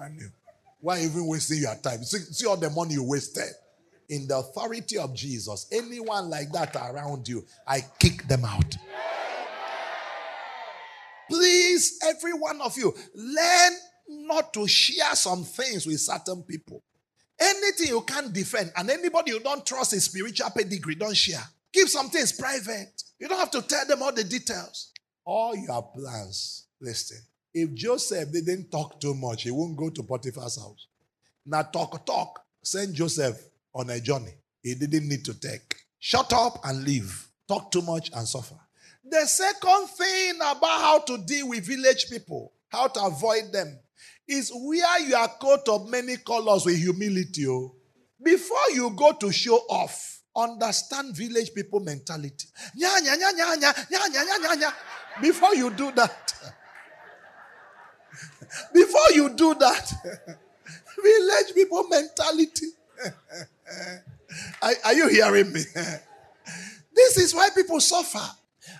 I 0.00 0.08
knew. 0.08 0.30
Why 0.80 1.02
even 1.02 1.26
wasting 1.26 1.60
your 1.60 1.74
time? 1.74 2.02
See, 2.02 2.16
see 2.16 2.46
all 2.46 2.56
the 2.56 2.70
money 2.70 2.94
you 2.94 3.04
wasted. 3.04 3.52
In 4.10 4.26
the 4.26 4.38
authority 4.38 4.98
of 4.98 5.14
Jesus, 5.14 5.68
anyone 5.70 6.28
like 6.28 6.50
that 6.50 6.74
around 6.74 7.28
you, 7.28 7.46
I 7.64 7.80
kick 8.00 8.26
them 8.26 8.44
out. 8.44 8.76
Please, 11.30 11.96
every 12.04 12.32
one 12.32 12.60
of 12.60 12.76
you, 12.76 12.92
learn 13.14 13.72
not 14.08 14.52
to 14.54 14.66
share 14.66 15.14
some 15.14 15.44
things 15.44 15.86
with 15.86 16.00
certain 16.00 16.42
people. 16.42 16.82
Anything 17.40 17.86
you 17.86 18.00
can't 18.00 18.32
defend 18.32 18.72
and 18.76 18.90
anybody 18.90 19.30
you 19.30 19.38
don't 19.38 19.64
trust 19.64 19.92
in 19.92 20.00
spiritual 20.00 20.50
pedigree, 20.50 20.96
don't 20.96 21.16
share. 21.16 21.44
Keep 21.72 21.86
some 21.86 22.10
things 22.10 22.32
private. 22.32 23.00
You 23.20 23.28
don't 23.28 23.38
have 23.38 23.52
to 23.52 23.62
tell 23.62 23.86
them 23.86 24.02
all 24.02 24.12
the 24.12 24.24
details. 24.24 24.92
All 25.24 25.56
your 25.56 25.88
plans, 25.94 26.66
listen. 26.80 27.18
If 27.54 27.72
Joseph 27.74 28.32
didn't 28.32 28.72
talk 28.72 29.00
too 29.00 29.14
much, 29.14 29.44
he 29.44 29.52
won't 29.52 29.76
go 29.76 29.88
to 29.88 30.02
Potiphar's 30.02 30.58
house. 30.58 30.88
Now, 31.46 31.62
talk, 31.62 32.04
talk. 32.04 32.44
Send 32.62 32.94
Joseph 32.94 33.49
on 33.74 33.90
a 33.90 34.00
journey 34.00 34.34
he 34.62 34.74
didn't 34.74 35.08
need 35.08 35.24
to 35.24 35.34
take. 35.34 35.76
Shut 35.98 36.32
up 36.32 36.60
and 36.64 36.84
leave. 36.84 37.28
Talk 37.48 37.72
too 37.72 37.82
much 37.82 38.10
and 38.14 38.26
suffer. 38.26 38.56
The 39.04 39.26
second 39.26 39.88
thing 39.88 40.36
about 40.36 40.80
how 40.80 40.98
to 41.00 41.18
deal 41.18 41.48
with 41.48 41.66
village 41.66 42.08
people, 42.10 42.52
how 42.68 42.88
to 42.88 43.04
avoid 43.04 43.52
them, 43.52 43.78
is 44.28 44.52
wear 44.54 45.00
your 45.00 45.26
coat 45.40 45.68
of 45.68 45.88
many 45.88 46.16
colors 46.18 46.64
with 46.64 46.76
humility. 46.76 47.46
Oh. 47.48 47.74
Before 48.22 48.70
you 48.74 48.90
go 48.90 49.12
to 49.12 49.32
show 49.32 49.56
off, 49.68 50.20
understand 50.36 51.16
village 51.16 51.52
people 51.54 51.80
mentality. 51.80 52.46
Before 55.20 55.54
you 55.54 55.70
do 55.70 55.90
that, 55.92 56.34
before 58.74 59.10
you 59.14 59.30
do 59.30 59.54
that, 59.54 59.92
village 61.02 61.54
people 61.54 61.88
mentality 61.88 62.66
are, 64.62 64.72
are 64.84 64.94
you 64.94 65.08
hearing 65.08 65.52
me? 65.52 65.60
this 66.94 67.16
is 67.18 67.34
why 67.34 67.48
people 67.54 67.80
suffer. 67.80 68.26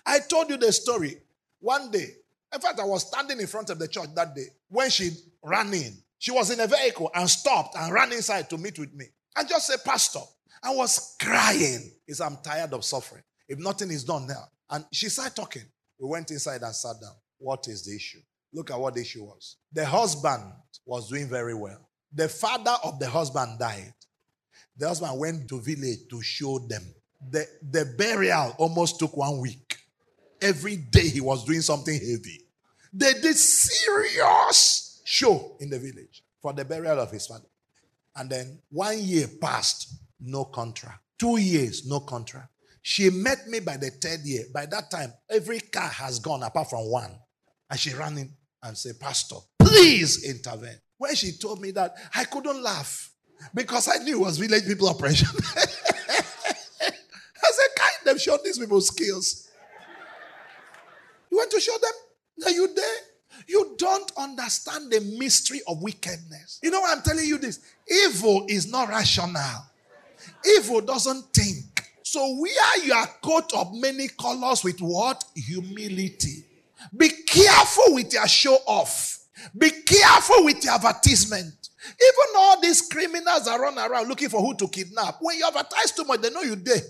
I 0.06 0.18
told 0.20 0.50
you 0.50 0.56
the 0.56 0.72
story. 0.72 1.16
One 1.60 1.90
day, 1.90 2.08
In 2.52 2.60
fact, 2.60 2.80
I 2.80 2.84
was 2.84 3.06
standing 3.06 3.40
in 3.40 3.46
front 3.46 3.70
of 3.70 3.78
the 3.78 3.86
church 3.88 4.08
that 4.14 4.34
day 4.34 4.46
when 4.68 4.90
she 4.90 5.10
ran 5.42 5.72
in. 5.72 5.96
She 6.18 6.32
was 6.32 6.50
in 6.50 6.60
a 6.60 6.66
vehicle 6.66 7.10
and 7.14 7.28
stopped 7.30 7.76
and 7.76 7.92
ran 7.92 8.12
inside 8.12 8.50
to 8.50 8.58
meet 8.58 8.78
with 8.78 8.92
me. 8.92 9.06
And 9.36 9.48
just 9.48 9.68
said, 9.68 9.78
Pastor, 9.84 10.20
I 10.62 10.74
was 10.74 11.16
crying. 11.20 11.92
Said, 12.08 12.26
I'm 12.26 12.36
tired 12.42 12.74
of 12.74 12.84
suffering. 12.84 13.22
If 13.48 13.58
nothing 13.58 13.90
is 13.90 14.04
done 14.04 14.26
now. 14.26 14.44
And 14.68 14.84
she 14.92 15.08
started 15.08 15.34
talking. 15.34 15.62
We 15.98 16.08
went 16.08 16.30
inside 16.30 16.62
and 16.62 16.74
sat 16.74 16.96
down. 17.00 17.14
What 17.38 17.66
is 17.68 17.84
the 17.84 17.94
issue? 17.94 18.20
Look 18.52 18.70
at 18.70 18.78
what 18.78 18.94
the 18.94 19.00
issue 19.00 19.24
was. 19.24 19.56
The 19.72 19.86
husband 19.86 20.52
was 20.84 21.08
doing 21.08 21.28
very 21.28 21.54
well. 21.54 21.88
The 22.12 22.28
father 22.28 22.74
of 22.84 22.98
the 22.98 23.08
husband 23.08 23.58
died. 23.58 23.94
The 24.80 24.88
husband 24.88 25.20
went 25.20 25.48
to 25.50 25.60
village 25.60 26.08
to 26.08 26.22
show 26.22 26.58
them. 26.58 26.82
The, 27.30 27.46
the 27.70 27.94
burial 27.98 28.54
almost 28.56 28.98
took 28.98 29.14
one 29.14 29.38
week. 29.38 29.76
Every 30.40 30.76
day 30.76 31.06
he 31.06 31.20
was 31.20 31.44
doing 31.44 31.60
something 31.60 31.92
heavy. 31.92 32.46
They 32.90 33.12
did 33.12 33.36
serious 33.36 35.02
show 35.04 35.56
in 35.60 35.68
the 35.68 35.78
village 35.78 36.24
for 36.40 36.54
the 36.54 36.64
burial 36.64 36.98
of 36.98 37.10
his 37.10 37.26
father. 37.26 37.44
And 38.16 38.30
then 38.30 38.58
one 38.70 38.98
year 39.00 39.26
passed, 39.38 39.96
no 40.18 40.46
contract. 40.46 41.00
Two 41.18 41.36
years, 41.36 41.86
no 41.86 42.00
contract. 42.00 42.48
She 42.80 43.10
met 43.10 43.48
me 43.48 43.60
by 43.60 43.76
the 43.76 43.90
third 43.90 44.20
year. 44.20 44.44
By 44.50 44.64
that 44.64 44.90
time, 44.90 45.12
every 45.28 45.60
car 45.60 45.90
has 45.90 46.18
gone 46.20 46.42
apart 46.42 46.70
from 46.70 46.90
one. 46.90 47.18
And 47.68 47.78
she 47.78 47.92
ran 47.92 48.16
in 48.16 48.30
and 48.62 48.78
said, 48.78 48.98
Pastor, 48.98 49.36
please 49.58 50.24
intervene. 50.24 50.80
When 50.96 51.14
she 51.14 51.32
told 51.32 51.60
me 51.60 51.70
that, 51.72 51.94
I 52.14 52.24
couldn't 52.24 52.62
laugh 52.62 53.09
because 53.54 53.88
I 53.88 54.02
knew 54.02 54.20
it 54.20 54.24
was 54.24 54.38
village 54.38 54.66
people 54.66 54.88
operation. 54.88 55.28
I 55.56 57.52
said, 57.52 57.68
kind 57.76 57.94
them 58.04 58.18
show 58.18 58.38
these 58.44 58.58
people 58.58 58.80
skills. 58.80 59.48
You 61.30 61.38
want 61.38 61.50
to 61.52 61.60
show 61.60 61.76
them? 61.80 62.46
Are 62.46 62.50
you 62.50 62.74
there? 62.74 62.96
You 63.46 63.74
don't 63.78 64.12
understand 64.16 64.90
the 64.92 65.00
mystery 65.18 65.60
of 65.66 65.82
wickedness. 65.82 66.60
You 66.62 66.70
know 66.70 66.82
I'm 66.86 67.02
telling 67.02 67.26
you 67.26 67.38
this? 67.38 67.60
Evil 68.06 68.46
is 68.48 68.70
not 68.70 68.88
rational. 68.88 69.64
Evil 70.56 70.80
doesn't 70.80 71.22
think. 71.32 71.84
So 72.02 72.36
wear 72.38 72.84
your 72.84 73.06
coat 73.22 73.52
of 73.54 73.72
many 73.74 74.08
colors 74.08 74.64
with 74.64 74.80
what? 74.80 75.24
Humility. 75.34 76.44
Be 76.96 77.08
careful 77.26 77.94
with 77.94 78.12
your 78.12 78.26
show 78.26 78.58
off. 78.66 79.18
Be 79.56 79.70
careful 79.70 80.44
with 80.44 80.62
your 80.64 80.74
advertisement. 80.74 81.69
Even 81.86 82.36
all 82.36 82.60
these 82.60 82.82
criminals 82.82 83.48
are 83.48 83.60
running 83.60 83.78
around 83.78 84.08
looking 84.08 84.28
for 84.28 84.40
who 84.40 84.54
to 84.56 84.68
kidnap. 84.68 85.16
When 85.20 85.38
you 85.38 85.46
advertise 85.46 85.92
too 85.92 86.04
much, 86.04 86.20
they 86.20 86.30
know 86.30 86.42
you're 86.42 86.56
there. 86.56 86.80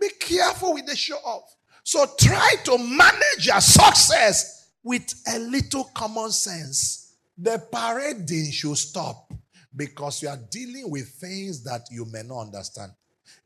Be 0.00 0.10
careful 0.20 0.74
with 0.74 0.86
the 0.86 0.96
show 0.96 1.16
off. 1.16 1.54
So 1.82 2.06
try 2.18 2.54
to 2.64 2.78
manage 2.78 3.46
your 3.46 3.60
success 3.60 4.70
with 4.82 5.12
a 5.34 5.38
little 5.38 5.84
common 5.94 6.30
sense. 6.30 7.16
The 7.36 7.62
parading 7.72 8.50
should 8.50 8.76
stop 8.76 9.32
because 9.74 10.22
you 10.22 10.28
are 10.28 10.38
dealing 10.50 10.90
with 10.90 11.08
things 11.08 11.62
that 11.64 11.82
you 11.90 12.04
may 12.06 12.22
not 12.22 12.40
understand. 12.40 12.92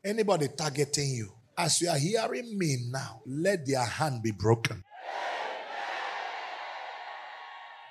Anybody 0.03 0.47
targeting 0.49 1.09
you, 1.09 1.31
as 1.57 1.81
you 1.81 1.89
are 1.89 1.97
hearing 1.97 2.57
me 2.57 2.77
now, 2.89 3.21
let 3.25 3.65
their 3.65 3.85
hand 3.85 4.23
be 4.23 4.31
broken. 4.31 4.83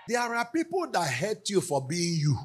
There 0.08 0.20
are 0.20 0.48
people 0.52 0.86
that 0.92 1.08
hate 1.08 1.48
you 1.48 1.60
for 1.60 1.86
being 1.86 2.18
you. 2.20 2.36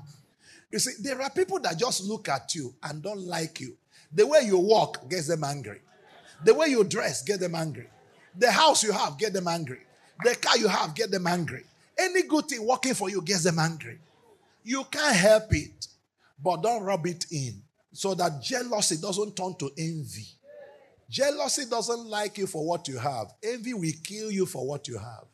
You 0.72 0.80
see, 0.80 1.02
there 1.02 1.22
are 1.22 1.30
people 1.30 1.60
that 1.60 1.78
just 1.78 2.04
look 2.04 2.28
at 2.30 2.54
you 2.56 2.74
and 2.84 3.02
don't 3.02 3.22
like 3.22 3.60
you. 3.60 3.78
The 4.12 4.26
way 4.26 4.42
you 4.42 4.58
walk 4.58 5.10
gets 5.10 5.28
them 5.28 5.44
angry. 5.44 5.82
The 6.44 6.54
way 6.54 6.68
you 6.68 6.84
dress 6.84 7.24
gets 7.24 7.40
them 7.40 7.56
angry. 7.56 7.88
The 8.38 8.52
house 8.52 8.84
you 8.84 8.92
have 8.92 9.18
get 9.18 9.34
them 9.34 9.48
angry. 9.48 9.80
The 10.24 10.36
car 10.36 10.58
you 10.58 10.68
have 10.68 10.94
get 10.94 11.12
them 11.12 11.28
angry. 11.28 11.64
Any 11.98 12.24
good 12.24 12.46
thing 12.46 12.66
working 12.66 12.94
for 12.94 13.10
you 13.10 13.22
gets 13.22 13.44
them 13.44 13.60
angry. 13.60 14.00
You 14.64 14.84
can't 14.92 15.16
help 15.16 15.54
it, 15.54 15.88
but 16.44 16.62
don't 16.62 16.84
rub 16.84 17.08
it 17.08 17.26
in 17.32 17.62
so 17.94 18.14
that 18.14 18.42
jealousy 18.42 18.98
doesn't 18.98 19.36
turn 19.36 19.56
to 19.56 19.72
envy. 19.78 20.28
Jealousy 21.10 21.66
doesn't 21.66 22.06
like 22.06 22.38
you 22.38 22.46
for 22.46 22.66
what 22.66 22.88
you 22.88 22.98
have. 22.98 23.28
Envy 23.42 23.74
will 23.74 23.92
kill 24.04 24.30
you 24.30 24.46
for 24.46 24.68
what 24.68 24.88
you 24.88 24.98
have. 24.98 25.26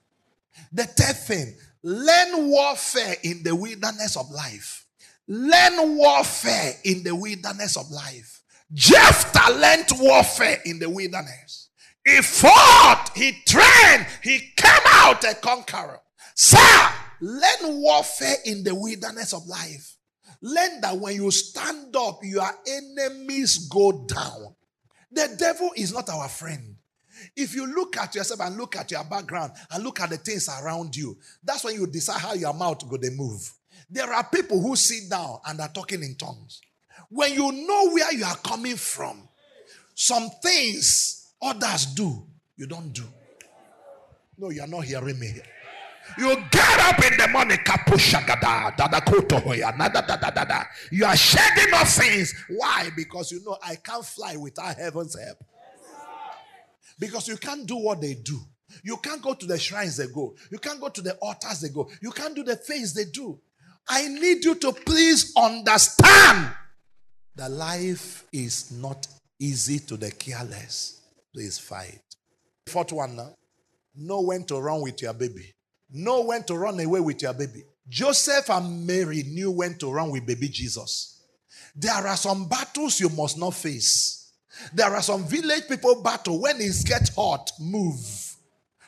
The 0.71 0.83
third 0.83 1.17
thing, 1.17 1.55
learn 1.81 2.47
warfare 2.47 3.15
in 3.23 3.41
the 3.43 3.55
wilderness 3.55 4.15
of 4.15 4.29
life. 4.29 4.82
Learn 5.27 5.97
warfare 5.97 6.73
in 6.83 7.03
the 7.03 7.15
wilderness 7.15 7.77
of 7.77 7.89
life. 7.89 8.41
Jephthah 8.73 9.53
learned 9.53 9.87
warfare 9.99 10.57
in 10.65 10.79
the 10.79 10.89
wilderness. 10.89 11.69
He 12.05 12.21
fought, 12.21 13.11
he 13.15 13.31
trained, 13.47 14.05
he 14.21 14.39
came 14.57 14.81
out 14.87 15.23
a 15.23 15.35
conqueror. 15.35 16.01
Sir, 16.35 16.89
learn 17.21 17.81
warfare 17.81 18.35
in 18.45 18.63
the 18.63 18.75
wilderness 18.75 19.33
of 19.33 19.47
life. 19.47 19.97
Learn 20.41 20.81
that 20.81 20.97
when 20.97 21.15
you 21.15 21.31
stand 21.31 21.95
up, 21.95 22.19
your 22.23 22.49
enemies 22.67 23.69
go 23.69 24.05
down. 24.05 24.55
The 25.11 25.33
devil 25.37 25.71
is 25.77 25.93
not 25.93 26.09
our 26.09 26.27
friend. 26.27 26.75
If 27.37 27.55
you 27.55 27.73
look 27.73 27.95
at 27.95 28.15
yourself 28.15 28.41
and 28.41 28.57
look 28.57 28.75
at 28.75 28.91
your 28.91 29.03
background 29.05 29.53
and 29.71 29.83
look 29.83 30.01
at 30.01 30.09
the 30.09 30.17
things 30.17 30.49
around 30.49 30.95
you, 30.97 31.17
that's 31.43 31.63
when 31.63 31.75
you 31.75 31.87
decide 31.87 32.19
how 32.19 32.33
your 32.33 32.53
mouth 32.53 32.87
go 32.89 32.97
to 32.97 33.11
move. 33.11 33.53
There 33.89 34.11
are 34.11 34.23
people 34.23 34.61
who 34.61 34.75
sit 34.75 35.09
down 35.09 35.39
and 35.45 35.59
are 35.59 35.69
talking 35.69 36.03
in 36.03 36.15
tongues. 36.15 36.61
When 37.09 37.33
you 37.33 37.51
know 37.51 37.89
where 37.91 38.13
you 38.13 38.25
are 38.25 38.37
coming 38.37 38.75
from, 38.75 39.27
some 39.95 40.29
things 40.41 41.33
others 41.41 41.85
do, 41.87 42.25
you 42.55 42.65
don't 42.67 42.91
do. 42.93 43.03
No, 44.37 44.49
you 44.49 44.61
are 44.61 44.67
not 44.67 44.85
hearing 44.85 45.19
me. 45.19 45.33
You 46.17 46.35
get 46.51 46.79
up 46.79 47.03
in 47.03 47.17
the 47.17 47.27
morning, 47.29 47.59
you 50.91 51.05
are 51.05 51.15
shedding 51.15 51.73
off 51.73 51.89
things. 51.89 52.33
Why? 52.49 52.89
Because 52.95 53.31
you 53.31 53.43
know 53.45 53.57
I 53.63 53.75
can't 53.75 54.05
fly 54.05 54.35
without 54.35 54.75
heaven's 54.77 55.17
help. 55.17 55.37
Because 56.99 57.27
you 57.27 57.37
can't 57.37 57.65
do 57.65 57.77
what 57.77 58.01
they 58.01 58.15
do. 58.15 58.39
You 58.83 58.97
can't 58.97 59.21
go 59.21 59.33
to 59.33 59.45
the 59.45 59.57
shrines 59.57 59.97
they 59.97 60.07
go. 60.07 60.35
You 60.51 60.57
can't 60.57 60.81
go 60.81 60.89
to 60.89 61.01
the 61.01 61.13
altars 61.15 61.61
they 61.61 61.69
go. 61.69 61.89
You 62.01 62.11
can't 62.11 62.35
do 62.35 62.43
the 62.43 62.55
things 62.55 62.93
they 62.93 63.05
do. 63.05 63.39
I 63.87 64.07
need 64.07 64.43
you 64.43 64.55
to 64.55 64.71
please 64.71 65.33
understand 65.37 66.51
that 67.35 67.51
life 67.51 68.25
is 68.31 68.71
not 68.71 69.07
easy 69.39 69.79
to 69.79 69.97
the 69.97 70.11
careless. 70.11 71.01
Please 71.33 71.59
fight. 71.59 72.01
Fourth 72.67 72.91
one 72.91 73.15
now. 73.15 73.35
Know 73.95 74.21
when 74.21 74.43
to 74.45 74.59
run 74.59 74.81
with 74.81 75.01
your 75.01 75.13
baby. 75.13 75.53
Know 75.91 76.21
when 76.21 76.43
to 76.43 76.55
run 76.57 76.79
away 76.79 76.99
with 76.99 77.21
your 77.21 77.33
baby. 77.33 77.63
Joseph 77.87 78.49
and 78.49 78.87
Mary 78.87 79.23
knew 79.23 79.51
when 79.51 79.77
to 79.77 79.91
run 79.91 80.09
with 80.09 80.25
baby 80.25 80.47
Jesus. 80.47 81.21
There 81.75 81.93
are 81.93 82.17
some 82.17 82.47
battles 82.47 82.99
you 82.99 83.09
must 83.09 83.37
not 83.37 83.53
face. 83.53 84.31
There 84.73 84.93
are 84.93 85.01
some 85.01 85.25
village 85.25 85.67
people 85.67 86.01
battle 86.01 86.39
when 86.41 86.61
it 86.61 86.75
gets 86.85 87.13
hot, 87.15 87.51
move, 87.59 88.35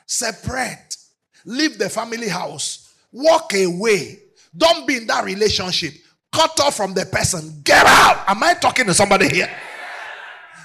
separate, 0.06 0.96
leave 1.44 1.78
the 1.78 1.88
family 1.90 2.28
house, 2.28 2.94
walk 3.12 3.52
away. 3.54 4.20
Don't 4.56 4.86
be 4.86 4.96
in 4.96 5.06
that 5.06 5.24
relationship. 5.24 5.94
Cut 6.32 6.58
off 6.60 6.76
from 6.76 6.94
the 6.94 7.06
person. 7.06 7.60
Get 7.64 7.86
out. 7.86 8.24
Am 8.28 8.42
I 8.42 8.54
talking 8.54 8.86
to 8.86 8.94
somebody 8.94 9.28
here? 9.28 9.50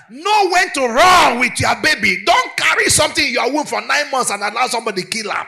Know 0.09 0.49
when 0.49 0.71
to 0.73 0.87
run 0.87 1.39
with 1.39 1.59
your 1.59 1.75
baby. 1.81 2.23
Don't 2.25 2.57
carry 2.57 2.89
something 2.89 3.25
in 3.25 3.33
your 3.33 3.51
womb 3.51 3.65
for 3.65 3.79
nine 3.81 4.11
months 4.11 4.29
and 4.29 4.43
allow 4.43 4.67
somebody 4.67 5.03
kill 5.03 5.31
him. 5.31 5.45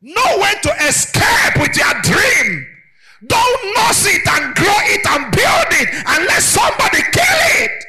Know 0.00 0.38
when 0.38 0.60
to 0.62 0.72
escape 0.86 1.60
with 1.60 1.76
your 1.76 1.92
dream. 2.02 2.66
Don't 3.26 3.76
nurse 3.76 4.06
it 4.06 4.22
and 4.28 4.54
grow 4.54 4.78
it 4.84 5.04
and 5.04 5.32
build 5.32 5.82
it 5.82 5.94
and 6.06 6.26
let 6.26 6.40
somebody 6.40 7.02
kill 7.10 7.64
it. 7.64 7.84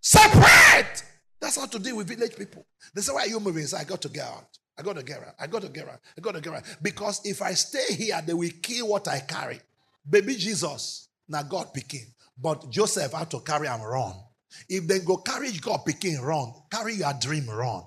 Separate. 0.00 1.04
That's 1.40 1.56
how 1.56 1.66
to 1.66 1.78
deal 1.78 1.96
with 1.96 2.08
village 2.08 2.34
people. 2.34 2.66
They 2.92 3.02
say, 3.02 3.12
Why 3.12 3.20
are 3.20 3.28
you 3.28 3.38
moving? 3.38 3.66
So 3.66 3.76
I 3.76 3.84
got 3.84 4.02
to 4.02 4.08
get 4.08 4.24
out. 4.24 4.58
I 4.78 4.82
got 4.82 4.96
to 4.96 5.02
get 5.02 5.18
out. 5.18 5.34
I 5.38 5.46
got 5.46 5.62
to 5.62 5.68
get 5.68 5.88
out. 5.88 6.00
I 6.16 6.20
got 6.20 6.34
to 6.34 6.40
get 6.40 6.52
out. 6.52 6.62
Because 6.82 7.20
if 7.24 7.40
I 7.42 7.54
stay 7.54 7.94
here, 7.94 8.20
they 8.24 8.34
will 8.34 8.50
kill 8.62 8.88
what 8.88 9.08
I 9.08 9.20
carry. 9.20 9.60
Baby 10.08 10.36
Jesus, 10.36 11.08
now 11.28 11.42
God 11.42 11.72
picking. 11.72 12.06
But 12.40 12.70
Joseph 12.70 13.12
had 13.12 13.30
to 13.30 13.40
carry 13.40 13.66
and 13.68 13.82
run. 13.82 14.14
If 14.68 14.86
they 14.86 15.00
go 15.00 15.16
carry 15.18 15.50
God 15.52 15.80
picking, 15.86 16.20
run. 16.20 16.52
Carry 16.70 16.94
your 16.94 17.12
dream, 17.20 17.48
run. 17.48 17.82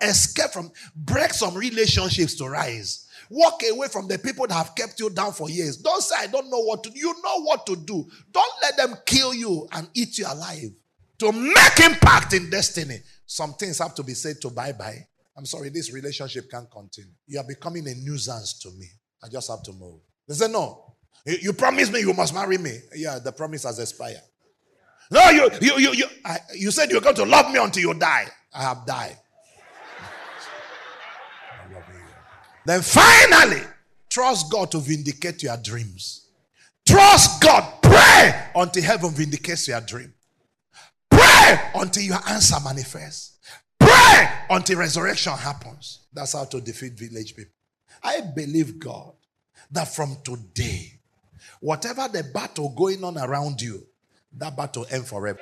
Escape 0.00 0.50
from, 0.50 0.70
break 0.94 1.32
some 1.32 1.54
relationships 1.54 2.34
to 2.36 2.48
rise. 2.48 3.08
Walk 3.30 3.62
away 3.70 3.88
from 3.88 4.06
the 4.06 4.18
people 4.18 4.46
that 4.46 4.54
have 4.54 4.74
kept 4.74 5.00
you 5.00 5.10
down 5.10 5.32
for 5.32 5.50
years. 5.50 5.78
Don't 5.78 6.02
say, 6.02 6.14
I 6.18 6.26
don't 6.26 6.50
know 6.50 6.60
what 6.60 6.84
to 6.84 6.90
do. 6.90 6.98
You 6.98 7.14
know 7.24 7.42
what 7.42 7.66
to 7.66 7.76
do. 7.76 8.06
Don't 8.32 8.54
let 8.62 8.76
them 8.76 8.94
kill 9.06 9.34
you 9.34 9.66
and 9.72 9.88
eat 9.94 10.18
you 10.18 10.26
alive 10.28 10.70
to 11.18 11.32
make 11.32 11.80
impact 11.80 12.34
in 12.34 12.50
destiny, 12.50 12.98
some 13.26 13.54
things 13.54 13.78
have 13.78 13.94
to 13.94 14.02
be 14.02 14.14
said 14.14 14.40
to 14.40 14.50
bye 14.50 14.72
bye. 14.72 15.06
I'm 15.36 15.46
sorry, 15.46 15.68
this 15.68 15.92
relationship 15.92 16.50
can't 16.50 16.70
continue. 16.70 17.10
You 17.26 17.40
are 17.40 17.46
becoming 17.46 17.86
a 17.88 17.94
nuisance 17.94 18.58
to 18.60 18.70
me. 18.72 18.86
I 19.22 19.28
just 19.28 19.50
have 19.50 19.62
to 19.64 19.72
move. 19.72 20.00
They 20.28 20.34
say, 20.34 20.50
No, 20.50 20.94
you, 21.26 21.52
promised 21.52 21.92
me 21.92 22.00
you 22.00 22.12
must 22.12 22.34
marry 22.34 22.58
me. 22.58 22.78
Yeah, 22.94 23.18
the 23.18 23.32
promise 23.32 23.64
has 23.64 23.78
expired. 23.78 24.20
No, 25.10 25.30
you 25.30 25.50
you 25.60 25.78
you 25.78 25.92
you, 25.92 26.06
I, 26.24 26.38
you 26.54 26.70
said 26.70 26.90
you're 26.90 27.00
going 27.00 27.14
to 27.16 27.24
love 27.24 27.52
me 27.52 27.58
until 27.58 27.82
you 27.82 27.94
die. 27.94 28.26
I 28.52 28.62
have 28.62 28.86
died. 28.86 29.16
I. 30.00 30.06
Then 32.66 32.82
finally, 32.82 33.62
trust 34.08 34.50
God 34.50 34.70
to 34.72 34.78
vindicate 34.78 35.42
your 35.42 35.56
dreams. 35.56 36.28
Trust 36.86 37.42
God. 37.42 37.82
Pray 37.82 38.48
until 38.54 38.82
heaven 38.82 39.10
vindicates 39.10 39.68
your 39.68 39.80
dream. 39.80 40.12
Pray 41.10 41.60
until 41.74 42.02
your 42.02 42.18
answer 42.28 42.56
manifests. 42.64 43.38
Until 44.50 44.78
resurrection 44.78 45.32
happens. 45.32 46.00
That's 46.12 46.32
how 46.34 46.44
to 46.44 46.60
defeat 46.60 46.92
village 46.92 47.34
people. 47.34 47.52
I 48.02 48.20
believe 48.20 48.78
God 48.78 49.14
that 49.70 49.88
from 49.88 50.16
today, 50.24 50.92
whatever 51.60 52.08
the 52.08 52.22
battle 52.22 52.68
going 52.70 53.02
on 53.02 53.18
around 53.18 53.60
you, 53.60 53.86
that 54.36 54.56
battle 54.56 54.86
end 54.90 55.06
forever. 55.06 55.40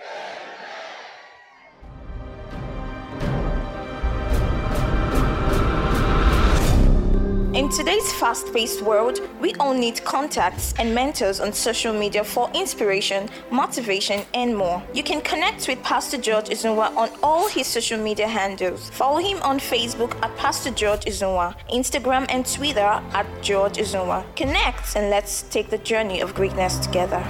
In 7.54 7.68
today's 7.68 8.10
fast 8.14 8.50
paced 8.54 8.80
world, 8.80 9.20
we 9.38 9.52
all 9.60 9.74
need 9.74 10.02
contacts 10.04 10.72
and 10.78 10.94
mentors 10.94 11.38
on 11.38 11.52
social 11.52 11.92
media 11.92 12.24
for 12.24 12.50
inspiration, 12.54 13.28
motivation, 13.50 14.24
and 14.32 14.56
more. 14.56 14.82
You 14.94 15.02
can 15.02 15.20
connect 15.20 15.68
with 15.68 15.82
Pastor 15.82 16.16
George 16.16 16.46
Izunwa 16.46 16.96
on 16.96 17.10
all 17.22 17.46
his 17.48 17.66
social 17.66 17.98
media 17.98 18.26
handles. 18.26 18.88
Follow 18.88 19.18
him 19.18 19.38
on 19.42 19.58
Facebook 19.58 20.14
at 20.22 20.34
Pastor 20.38 20.70
George 20.70 21.04
Izunwa, 21.04 21.54
Instagram 21.70 22.24
and 22.30 22.50
Twitter 22.50 22.80
at 23.12 23.26
George 23.42 23.74
Izunwa. 23.76 24.24
Connect 24.34 24.96
and 24.96 25.10
let's 25.10 25.42
take 25.42 25.68
the 25.68 25.78
journey 25.78 26.22
of 26.22 26.34
greatness 26.34 26.78
together. 26.78 27.22